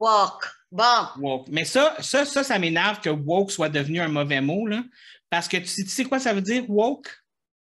[0.00, 0.44] Walk.
[0.70, 1.06] Bon.
[1.18, 1.46] woke.
[1.50, 4.82] Mais ça, ça, ça, ça m'énerve que woke soit devenu un mauvais mot, là.
[5.30, 7.08] Parce que tu sais, tu sais quoi ça veut dire, woke?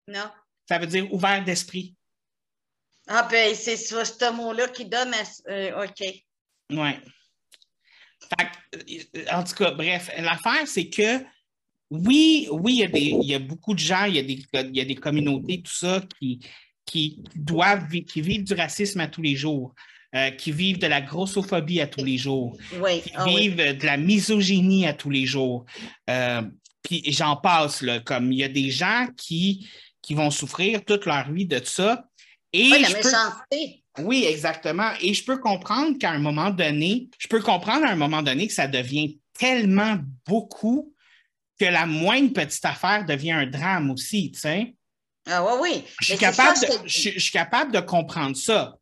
[0.08, 0.30] Non.
[0.68, 1.96] Ça veut dire ouvert d'esprit.
[3.08, 5.14] Ah, ben, c'est ce, ce mot-là qui donne.
[5.14, 6.04] à- euh, OK.
[6.72, 6.92] Euh,
[9.32, 11.24] en tout cas, bref, l'affaire, c'est que
[11.90, 14.24] oui, oui, il y, a des, il y a beaucoup de gens, il y a
[14.24, 16.40] des, il y a des communautés, tout ça, qui,
[16.86, 19.74] qui doivent qui vivent du racisme à tous les jours,
[20.16, 23.02] euh, qui vivent de la grossophobie à tous les jours, Oui.
[23.02, 23.50] qui ah oui.
[23.50, 25.66] vivent de la misogynie à tous les jours.
[26.10, 26.42] Euh,
[26.84, 29.68] puis j'en passe, là, comme il y a des gens qui,
[30.02, 32.06] qui vont souffrir toute leur vie de ça.
[32.58, 33.84] Et Oui, la je peux- méchanceté.
[34.00, 34.92] oui, exactement.
[35.02, 38.48] Et je peux comprendre qu'à un moment donné, je peux comprendre à un moment donné
[38.48, 40.94] que ça devient tellement beaucoup
[41.60, 44.76] que la moindre petite affaire devient un drame aussi, tu sais.
[45.28, 45.84] Ah, oui, oui.
[46.02, 47.12] Je suis, capable de, je te je, dis.
[47.16, 48.76] je suis capable de comprendre ça.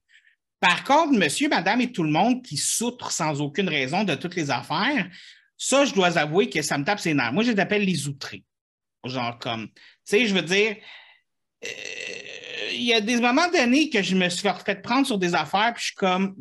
[0.59, 4.35] Par contre, monsieur, madame et tout le monde qui souffrent sans aucune raison de toutes
[4.35, 5.09] les affaires,
[5.57, 7.33] ça, je dois avouer que ça me tape ses nerfs.
[7.33, 8.43] Moi, je les appelle les outrés.
[9.05, 9.73] Genre comme, tu
[10.05, 10.75] sais, je veux dire,
[11.63, 11.67] euh,
[12.75, 15.73] il y a des moments donnés que je me suis fait prendre sur des affaires,
[15.73, 16.35] puis je suis comme,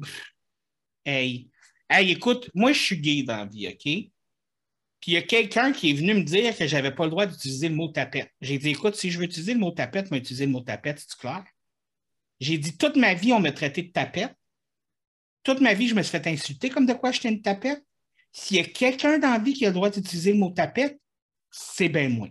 [1.05, 1.49] hey,
[1.89, 3.83] hey, écoute, moi, je suis gay dans la vie, OK?
[3.83, 7.27] Puis il y a quelqu'un qui est venu me dire que j'avais pas le droit
[7.27, 8.31] d'utiliser le mot tapette.
[8.41, 10.61] J'ai dit, écoute, si je veux utiliser le mot tapette, je vais utiliser le mot
[10.61, 11.45] tapette, c'est clair?
[12.41, 14.35] J'ai dit, toute ma vie, on m'a traité de tapette.
[15.43, 17.85] Toute ma vie, je me suis fait insulter comme de quoi j'étais une tapette.
[18.33, 20.99] S'il y a quelqu'un dans la vie qui a le droit d'utiliser le mot tapette,
[21.51, 22.29] c'est bien moi.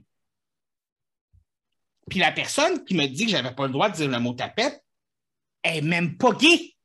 [2.10, 4.34] Puis la personne qui me dit que j'avais pas le droit de dire le mot
[4.34, 4.84] tapette,
[5.62, 6.76] elle est même pas gay.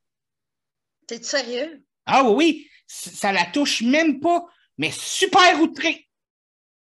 [1.06, 1.84] T'es sérieux?
[2.06, 4.44] Ah oui, oui, ça la touche même pas,
[4.76, 6.08] mais super outré.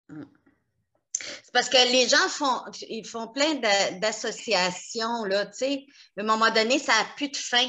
[0.09, 5.87] C'est parce que les gens font, ils font plein d'a- d'associations, là, tu sais.
[6.19, 7.67] À un moment donné, ça n'a plus de fin.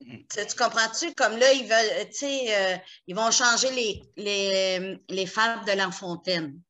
[0.00, 0.16] Mm.
[0.30, 1.14] Tu, tu comprends-tu?
[1.14, 2.76] Comme là, ils veulent, tu sais, euh,
[3.06, 6.60] ils vont changer les, les, les fables de l'enfontaine.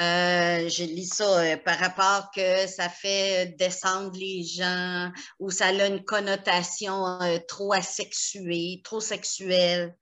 [0.00, 5.66] Euh, je lis ça euh, par rapport que ça fait descendre les gens ou ça
[5.66, 9.96] a une connotation euh, trop asexuée, trop sexuelle.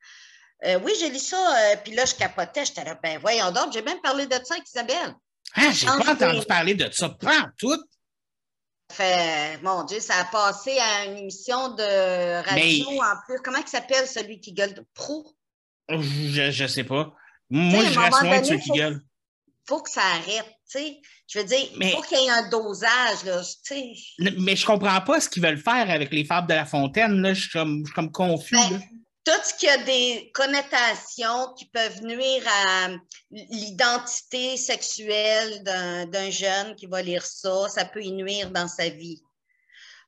[0.67, 1.39] Euh, oui, j'ai lu ça,
[1.83, 2.67] puis là, je capotais.
[2.67, 5.15] J'étais là, ben voyons donc, j'ai même parlé de ça avec Isabelle.
[5.55, 7.09] Ah, j'ai pas entendu parler de ça.
[7.09, 7.83] Prends tout.
[8.91, 13.39] Ça fait, mon Dieu, ça a passé à une émission de radio Mais- en plus.
[13.43, 14.75] Comment il s'appelle celui qui gueule?
[14.95, 15.27] Pro?
[15.89, 17.15] Je, je sais pas.
[17.49, 19.01] Moi, je reste loin de ceux qui gueulent.
[19.67, 21.01] Faut que ça arrête, tu sais.
[21.29, 23.93] Je veux dire, Mais- il faut qu'il y ait un dosage, là, tu sais.
[24.39, 27.21] Mais je comprends pas ce qu'ils veulent faire avec les fables de la fontaine.
[27.21, 27.35] Là.
[27.35, 28.57] Je, suis comme, je suis comme confus.
[28.57, 28.81] Ben.
[29.25, 32.91] Tout ce qui a des connotations qui peuvent nuire à
[33.33, 39.21] l'identité sexuelle d'un jeune qui va lire ça, ça peut y nuire dans sa vie.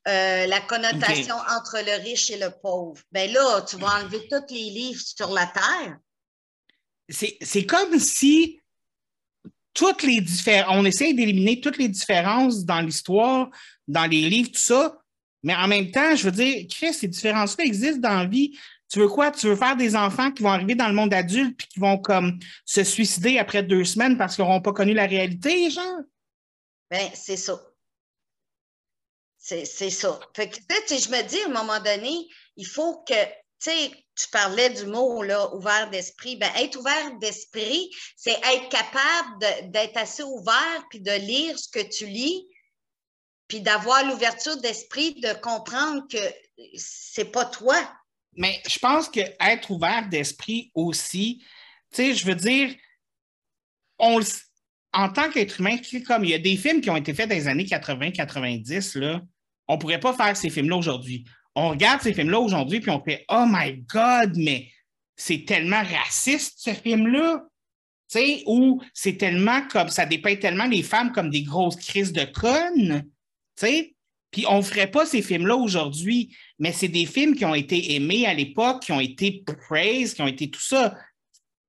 [0.06, 3.02] Euh, la connotation entre le riche et le pauvre.
[3.10, 5.98] Ben là, tu vas enlever tous les livres sur la terre.
[7.10, 8.57] C'est c'est comme si
[9.78, 13.48] toutes les différences, on essaie d'éliminer toutes les différences dans l'histoire,
[13.86, 14.98] dans les livres, tout ça,
[15.44, 18.58] mais en même temps, je veux dire, Chris, ces différences-là existent dans la vie.
[18.90, 19.30] Tu veux quoi?
[19.30, 21.96] Tu veux faire des enfants qui vont arriver dans le monde adulte puis qui vont
[21.96, 26.00] comme se suicider après deux semaines parce qu'ils n'auront pas connu la réalité, genre?
[26.90, 27.60] Ben, c'est ça.
[29.36, 30.18] C'est ça.
[30.34, 32.26] Fait que, tu sais, je me dis, à un moment donné,
[32.56, 33.14] il faut que,
[33.60, 36.36] tu sais, tu parlais du mot, ouvert d'esprit.
[36.36, 41.86] Ben, être ouvert d'esprit, c'est être capable d'être assez ouvert puis de lire ce que
[41.88, 42.46] tu lis,
[43.48, 46.18] puis d'avoir l'ouverture d'esprit de comprendre que
[46.76, 47.76] c'est pas toi.
[48.34, 51.42] Mais je pense que être ouvert d'esprit aussi,
[51.92, 52.74] tu sais, je veux dire,
[53.98, 54.20] on
[54.92, 57.34] en tant qu'être humain, comme il y a des films qui ont été faits dans
[57.34, 59.20] les années 80-90, là,
[59.66, 61.24] on ne pourrait pas faire ces films-là aujourd'hui.
[61.60, 64.68] On regarde ces films-là aujourd'hui, puis on fait Oh my God, mais
[65.16, 67.42] c'est tellement raciste, ce film-là.
[68.08, 72.24] Tu ou c'est tellement comme ça dépeint tellement les femmes comme des grosses crises de
[72.24, 73.02] connes.
[73.56, 73.96] Tu sais,
[74.30, 77.96] puis on ne ferait pas ces films-là aujourd'hui, mais c'est des films qui ont été
[77.96, 80.96] aimés à l'époque, qui ont été praised, qui ont été tout ça.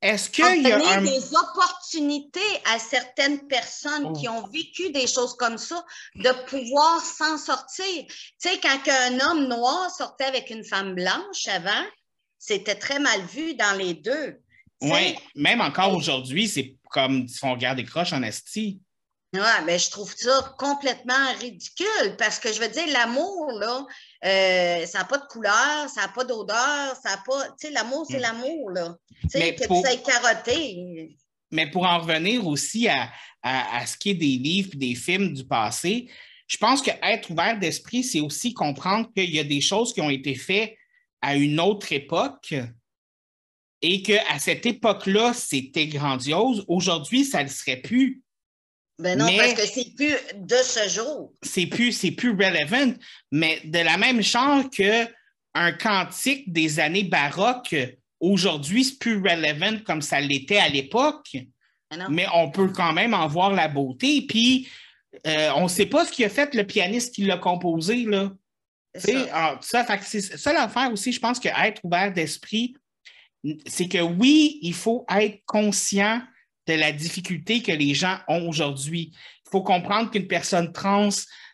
[0.01, 1.01] Est-ce qu'il y a un.
[1.01, 2.39] des opportunités
[2.73, 4.13] à certaines personnes Oh.
[4.13, 5.83] qui ont vécu des choses comme ça
[6.15, 8.05] de pouvoir s'en sortir.
[8.07, 11.83] Tu sais, quand un homme noir sortait avec une femme blanche avant,
[12.37, 14.39] c'était très mal vu dans les deux.
[14.81, 18.79] Oui, même encore aujourd'hui, c'est comme ils font regarder croche en esti.
[19.33, 23.85] Ouais, mais je trouve ça complètement ridicule parce que je veux dire, l'amour, là,
[24.25, 27.49] euh, ça n'a pas de couleur, ça n'a pas d'odeur, ça n'a pas.
[27.59, 28.21] Tu sais, l'amour, c'est Mm.
[28.21, 28.95] l'amour, là.
[29.23, 31.17] Tu sais, que pour- tu sais carotté.
[31.51, 33.09] Mais pour en revenir aussi à,
[33.41, 36.09] à- à ce qui est des livres et des films du passé,
[36.47, 40.01] je pense que être ouvert d'esprit, c'est aussi comprendre qu'il y a des choses qui
[40.01, 40.75] ont été faites
[41.21, 42.53] à une autre époque
[43.81, 46.65] et qu'à cette époque-là, c'était grandiose.
[46.67, 48.21] Aujourd'hui, ça ne le serait plus.
[48.99, 51.33] Ben non, Mais- parce que c'est plus de ce jour.
[51.41, 52.93] c'est plus, c'est plus relevant,
[53.31, 55.07] mais de la même genre que
[55.55, 57.75] un cantique des années baroques,
[58.19, 61.37] aujourd'hui, c'est plus relevant comme ça l'était à l'époque,
[61.89, 64.21] Ben mais on peut quand même en voir la beauté.
[64.27, 64.67] Puis,
[65.25, 68.31] euh, on ne sait pas ce qu'il a fait, le pianiste qui l'a composé, là.
[68.95, 69.29] C'est ça.
[69.33, 72.75] ah, ça, fait que c'est ça l'affaire aussi, je pense que être ouvert d'esprit,
[73.65, 76.21] c'est que oui, il faut être conscient
[76.69, 79.11] de la difficulté que les gens ont aujourd'hui.
[79.45, 81.09] Il faut comprendre qu'une personne trans,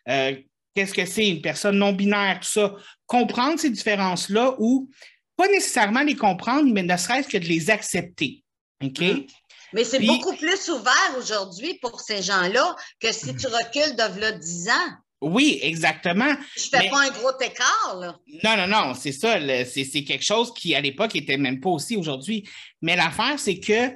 [0.10, 0.36] euh,
[0.76, 2.76] qu'est-ce que c'est, une personne non-binaire, tout ça.
[3.08, 4.90] Comprendre ces différences-là ou
[5.38, 8.44] pas nécessairement les comprendre, mais ne serait-ce que de les accepter.
[8.84, 9.00] OK?
[9.00, 9.26] Mm.
[9.74, 14.20] Mais c'est Puis- beaucoup plus ouvert aujourd'hui pour ces gens-là que si tu recules de
[14.20, 14.92] là 10 ans.
[15.22, 16.34] Oui, exactement.
[16.56, 18.18] Je fais Mais- pas un gros écart, là.
[18.44, 19.38] Non, non, non, c'est ça.
[19.66, 22.48] c'est quelque chose qui, à l'époque, était même pas aussi aujourd'hui.
[22.82, 23.92] Mais l'affaire, c'est que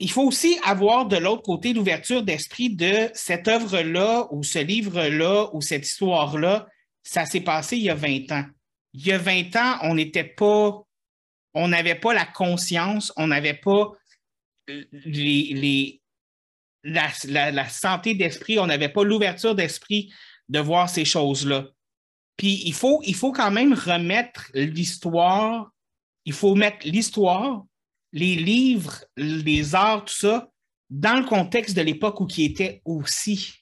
[0.00, 5.50] il faut aussi avoir de l'autre côté l'ouverture d'esprit de cette œuvre-là ou ce livre-là
[5.52, 6.68] ou cette histoire-là.
[7.02, 8.44] Ça s'est passé il y a 20 ans.
[8.92, 10.82] Il y a 20 ans, on n'était pas,
[11.54, 13.92] on n'avait pas la conscience, on n'avait pas
[16.84, 20.12] la santé d'esprit, on n'avait pas l'ouverture d'esprit
[20.48, 21.66] de voir ces choses-là.
[22.36, 25.72] Puis il faut, il faut quand même remettre l'histoire,
[26.24, 27.64] il faut mettre l'histoire,
[28.12, 30.48] les livres, les arts, tout ça,
[30.90, 33.52] dans le contexte de l'époque où qui était aussi.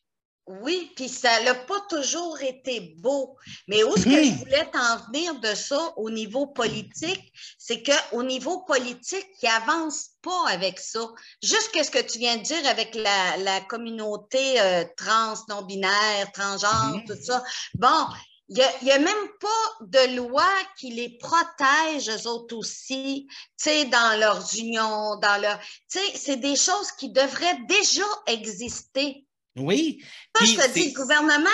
[0.49, 3.36] Oui, puis ça n'a pas toujours été beau.
[3.66, 4.24] Mais où est-ce que Mhm.
[4.30, 10.11] je voulais t'en venir de ça au niveau politique, c'est qu'au niveau politique, ils n'avancent
[10.22, 11.01] pas avec ça.
[11.42, 16.30] Juste que ce que tu viens de dire avec la, la communauté euh, trans, non-binaire,
[16.32, 17.05] transgenre, Mhm.
[17.09, 17.42] tout ça.
[17.74, 18.07] Bon,
[18.49, 23.84] il n'y a, même pas de loi qui les protège, eux autres aussi, tu sais,
[23.86, 25.59] dans leurs unions, dans leur.
[25.90, 29.26] Tu sais, c'est des choses qui devraient déjà exister.
[29.57, 30.05] Oui.
[30.36, 31.51] Ça, je te dis, le gouvernement,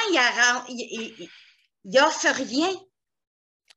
[0.68, 1.28] il,
[1.84, 2.70] n'offre rien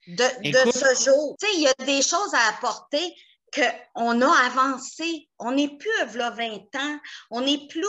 [0.08, 1.38] de, de ce jour.
[1.40, 3.16] Tu sais, il y a des choses à apporter
[3.54, 5.30] qu'on a avancé.
[5.40, 7.00] On n'est plus à 20 ans,
[7.32, 7.86] on n'est plus,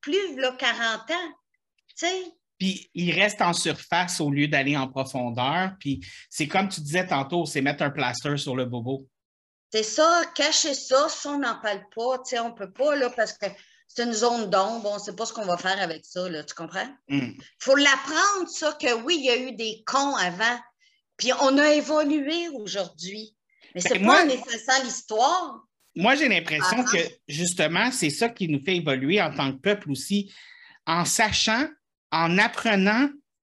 [0.00, 1.32] plus 40 ans.
[1.88, 5.72] Tu sais, puis il reste en surface au lieu d'aller en profondeur.
[5.78, 9.06] Puis c'est comme tu disais tantôt, c'est mettre un plaster sur le bobo.
[9.72, 12.18] C'est ça, cacher ça, ça, on n'en parle pas.
[12.18, 13.46] Tu sais, on ne peut pas, là, parce que
[13.86, 16.42] c'est une zone d'ombre, on ne sait pas ce qu'on va faire avec ça, là,
[16.42, 16.88] tu comprends?
[17.08, 17.34] Il Hmm.
[17.58, 20.58] faut l'apprendre, ça, que oui, il y a eu des cons avant,
[21.16, 23.34] puis on a évolué aujourd'hui.
[23.74, 25.60] Mais c'est Ben, pas moi- en effaçant l'histoire.
[25.94, 26.90] Moi, j'ai l'impression Ah.
[26.90, 26.98] que
[27.28, 30.32] justement, c'est ça qui nous fait évoluer en tant que peuple aussi,
[30.86, 31.66] en sachant,
[32.12, 33.08] en apprenant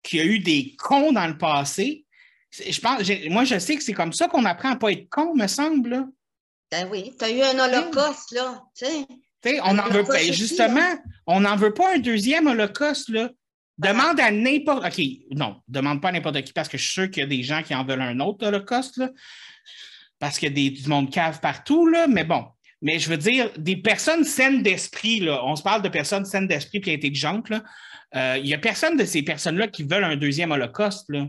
[0.03, 2.05] qu'il y a eu des cons dans le passé.
[2.51, 5.09] Je pense, moi, je sais que c'est comme ça qu'on apprend à ne pas être
[5.09, 5.89] con, me semble.
[5.89, 6.07] là.
[6.71, 9.05] Ben oui, tu as eu un holocauste, là, tu sais.
[9.43, 10.19] Tu sais, on n'en veut pas.
[10.23, 10.95] Justement,
[11.25, 13.09] on n'en veut pas un deuxième holocauste.
[13.09, 13.29] Là.
[13.77, 14.85] Demande à n'importe.
[14.85, 17.29] OK, non, demande pas à n'importe qui parce que je suis sûr qu'il y a
[17.29, 18.97] des gens qui en veulent un autre holocauste.
[18.97, 19.09] Là,
[20.19, 22.45] parce qu'il y a des, du monde cave partout, là, mais bon.
[22.83, 26.47] Mais je veux dire, des personnes saines d'esprit, là, on se parle de personnes saines
[26.47, 27.63] d'esprit et intelligentes, là.
[28.15, 31.05] Euh, il n'y a personne de ces personnes-là qui veulent un deuxième holocauste.
[31.09, 31.27] Là.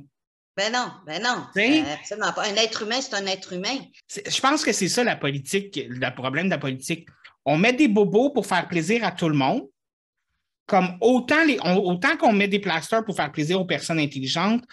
[0.57, 1.47] Ben non, ben non.
[1.57, 2.43] Euh, absolument pas.
[2.45, 3.79] Un être humain, c'est un être humain.
[4.09, 7.09] Je pense que c'est ça la politique, le problème de la politique.
[7.45, 9.63] On met des bobos pour faire plaisir à tout le monde,
[10.67, 14.65] comme autant, les, on- autant qu'on met des plasters pour faire plaisir aux personnes intelligentes,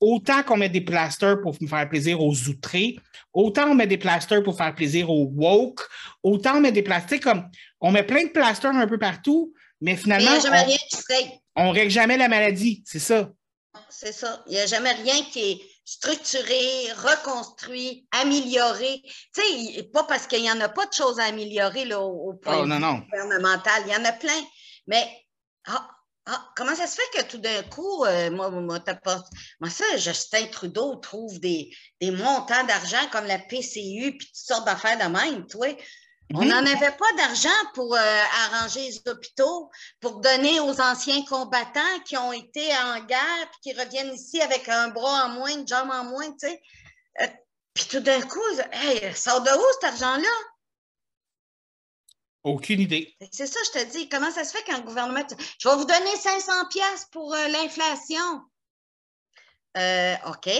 [0.00, 2.96] autant qu'on met des plasters pour faire plaisir aux outrés,
[3.32, 5.80] autant on met des plasters pour faire plaisir aux woke,
[6.22, 7.48] autant on met des plasters comme
[7.80, 10.60] on met plein de plasters un peu partout, mais Mais il finalement, n'y a jamais
[10.62, 11.40] on, rien qui serait.
[11.56, 13.30] On règle jamais la maladie, c'est ça.
[13.88, 14.42] C'est ça.
[14.46, 19.02] Il n'y a jamais rien qui est structuré, reconstruit, amélioré.
[19.34, 22.30] Tu sais, pas parce qu'il n'y en a pas de choses à améliorer là, au,
[22.30, 22.98] au point Oh non, non.
[22.98, 23.82] gouvernemental.
[23.86, 24.40] Il y en a plein.
[24.86, 25.06] Mais
[25.66, 25.88] ah,
[26.26, 28.80] ah, comment ça se fait que tout d'un coup, euh, moi, moi,
[29.60, 34.64] moi, ça, Justin Trudeau trouve des, des montants d'argent comme la PCU puis toutes sortes
[34.64, 35.76] d'affaires de même, tu vois.
[36.32, 39.70] On n'en avait pas d'argent pour euh, arranger les hôpitaux,
[40.00, 44.68] pour donner aux anciens combattants qui ont été en guerre puis qui reviennent ici avec
[44.68, 46.62] un bras en moins, une jambe en moins, tu sais.
[47.20, 47.26] Euh,
[47.74, 48.40] puis tout d'un coup,
[48.72, 50.28] hey, ça sort de où cet argent-là?
[52.44, 53.16] Aucune idée.
[53.32, 54.08] C'est ça, je te dis.
[54.08, 55.26] Comment ça se fait qu'un gouvernement.
[55.58, 58.42] Je vais vous donner 500 pièces pour euh, l'inflation.
[59.78, 60.50] Euh, OK.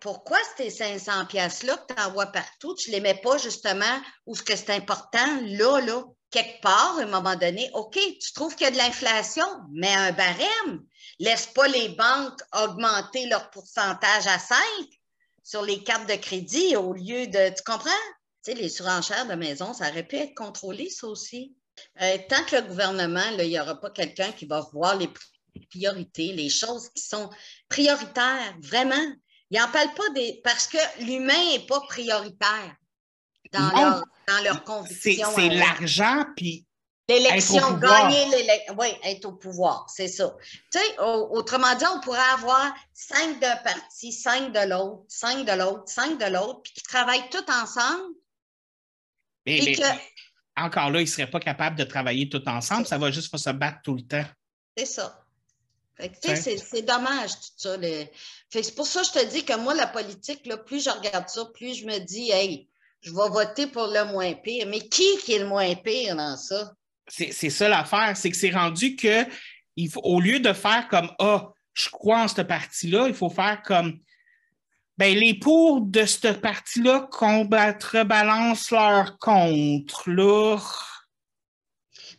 [0.00, 4.34] Pourquoi ces 500 pièces-là que tu envoies partout, tu ne les mets pas justement où
[4.34, 7.70] ce que c'est important, là, là, quelque part, à un moment donné?
[7.74, 10.84] OK, tu trouves qu'il y a de l'inflation, mets un barème.
[11.18, 14.56] Laisse pas les banques augmenter leur pourcentage à 5
[15.42, 17.54] sur les cartes de crédit au lieu de.
[17.54, 17.90] Tu comprends?
[18.42, 21.54] Tu sais, les surenchères de maison, ça aurait pu être contrôlé, ça aussi.
[22.00, 25.10] Euh, tant que le gouvernement, il n'y aura pas quelqu'un qui va voir les
[25.68, 27.28] priorités, les choses qui sont
[27.68, 29.06] prioritaires, vraiment.
[29.50, 30.40] Il n'en parle pas des.
[30.44, 32.76] Parce que l'humain n'est pas prioritaire
[33.52, 33.80] dans Non.
[33.82, 35.28] leur, dans leur conviction.
[35.34, 35.58] c'est à eux.
[35.58, 36.66] l'argent, puis
[37.08, 38.76] L'élection, gagner l'élection.
[38.78, 40.32] Oui, être au pouvoir, c'est ça.
[40.70, 45.44] Tu sais, au- autrement dit, on pourrait avoir cinq d'un parti, cinq de l'autre, cinq
[45.44, 48.14] de l'autre, cinq de l'autre, puis qui travaillent tous ensemble.
[49.44, 49.82] mais- mais- que,
[50.56, 52.86] encore là, ils ne seraient pas capables de travailler tout ensemble.
[52.86, 54.26] Ça va juste se battre tout le temps.
[54.76, 55.19] c'est ça.
[56.22, 57.76] C'est dommage tout ça.
[57.76, 58.04] le-
[58.50, 61.28] c'est pour ça que je te dis que moi, la politique, là, plus je regarde
[61.28, 62.68] ça, plus je me dis, hey,
[63.00, 64.66] je vais voter pour le moins pire.
[64.68, 66.72] Mais qui qui est le moins pire dans ça?
[67.08, 68.16] C'est ça l'affaire.
[68.16, 69.24] C'est que c'est rendu que,
[69.76, 73.30] il faut, au lieu de faire comme Ah, je crois en cette partie-là, il faut
[73.30, 74.00] faire comme
[74.98, 80.10] ben, les pour de cette partie-là contrebalancent leur contre.
[80.10, 80.58] Là.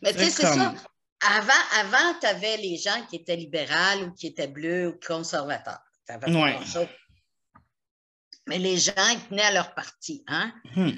[0.02, 0.74] Mais tu sais, c'est ça.
[1.22, 5.80] Avant, avant tu avais les gens qui étaient libérales ou qui étaient bleus ou conservateurs.
[6.26, 6.58] Ouais.
[8.48, 10.24] Mais les gens, ils tenaient à leur parti.
[10.26, 10.52] Hein?
[10.74, 10.90] Hmm.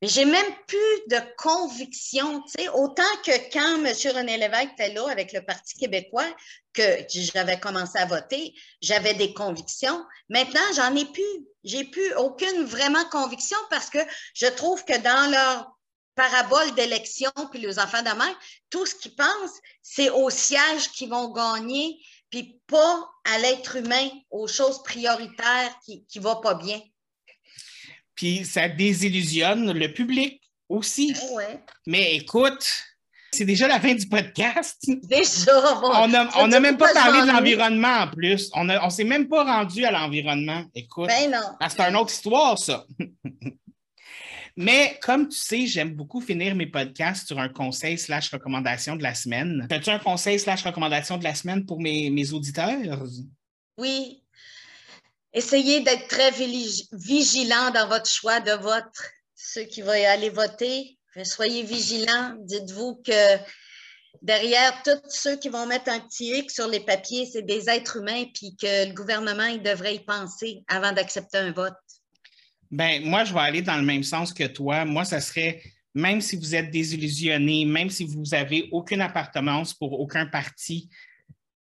[0.00, 2.42] Mais j'ai même plus de conviction.
[2.42, 4.16] tu sais, Autant que quand M.
[4.16, 6.26] René Lévesque était là avec le Parti québécois,
[6.72, 10.04] que j'avais commencé à voter, j'avais des convictions.
[10.28, 11.46] Maintenant, j'en ai plus.
[11.62, 14.00] J'ai plus aucune vraiment conviction parce que
[14.34, 15.78] je trouve que dans leur
[16.14, 18.38] parabole d'élection, puis les enfants de mère,
[18.70, 21.98] tout ce qu'ils pensent, c'est au siège qu'ils vont gagner,
[22.30, 26.80] puis pas à l'être humain, aux choses prioritaires qui ne vont pas bien.
[28.14, 31.14] Puis ça désillusionne le public aussi.
[31.32, 31.62] Ouais.
[31.86, 32.64] Mais écoute,
[33.34, 34.76] C'est déjà la fin du podcast.
[35.04, 35.90] Déjà, bon,
[36.36, 38.50] On n'a même pas parlé de l'environnement en plus.
[38.54, 40.64] On ne on s'est même pas rendu à l'environnement.
[40.74, 41.68] Écoute, Ben non.
[41.68, 42.84] c'est une autre histoire, ça.
[44.56, 49.02] Mais comme tu sais, j'aime beaucoup finir mes podcasts sur un conseil slash recommandation de
[49.02, 49.66] la semaine.
[49.70, 53.04] As-tu un conseil slash recommandation de la semaine pour mes, auditeurs?
[53.78, 54.22] Oui.
[55.32, 58.92] Essayez d'être très vigilant dans votre choix de vote.
[59.34, 62.36] Ceux qui vont aller voter, soyez vigilants.
[62.40, 63.38] Dites-vous que
[64.20, 67.96] derrière tous ceux qui vont mettre un petit X sur les papiers, c'est des êtres
[67.96, 71.72] humains, puis que le gouvernement, devrait y penser avant d'accepter un vote.
[72.72, 74.86] Ben, moi, je vais aller dans le même sens que toi.
[74.86, 75.62] Moi, ça serait,
[75.94, 80.88] même si vous êtes désillusionné, même si vous n'avez aucune appartenance pour aucun parti,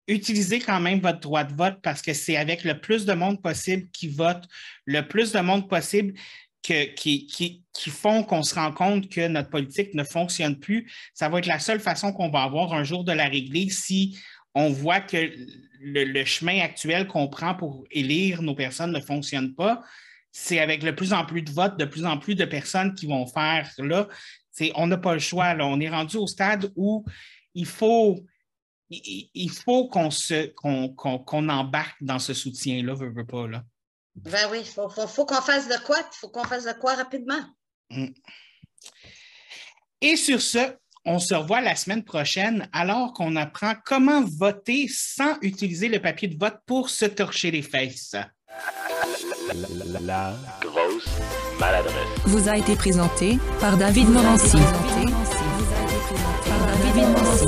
[0.07, 3.41] utilisez quand même votre droit de vote parce que c'est avec le plus de monde
[3.43, 4.43] possible qui vote,
[4.85, 6.15] le plus de monde possible
[6.63, 10.91] qui, qui- qui font qu'on se rend compte que notre politique ne fonctionne plus.
[11.13, 14.17] Ça va être la seule façon qu'on va avoir un jour de la régler si
[14.55, 15.31] on voit que
[15.79, 19.83] le chemin actuel qu'on prend pour élire nos personnes ne fonctionne pas
[20.31, 23.07] c'est avec de plus en plus de votes, de plus en plus de personnes qui
[23.07, 24.07] vont faire là.
[24.75, 25.53] On n'a pas le choix.
[25.53, 25.65] Là.
[25.65, 27.05] On est rendu au stade où
[27.53, 28.25] il faut,
[28.89, 33.47] il, il faut qu'on, embarque dans ce soutien-là, veut, veut pas.
[33.47, 33.63] Là.
[34.15, 35.97] Ben oui, il faut, faut- faut qu'on fasse de quoi?
[35.99, 37.39] Il faut qu'on fasse de quoi rapidement.
[40.01, 40.75] Et sur ce,
[41.05, 46.27] on se revoit la semaine prochaine alors qu'on apprend comment voter sans utiliser le papier
[46.27, 48.15] de vote pour se torcher les fesses.
[49.89, 51.07] La grosse
[51.59, 51.93] maladresse.
[52.25, 54.57] vous a été présenté par David Morancy.
[54.57, 54.81] Par
[56.83, 57.45] David Morancy.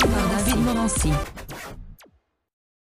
[0.00, 1.12] Par David Morancy.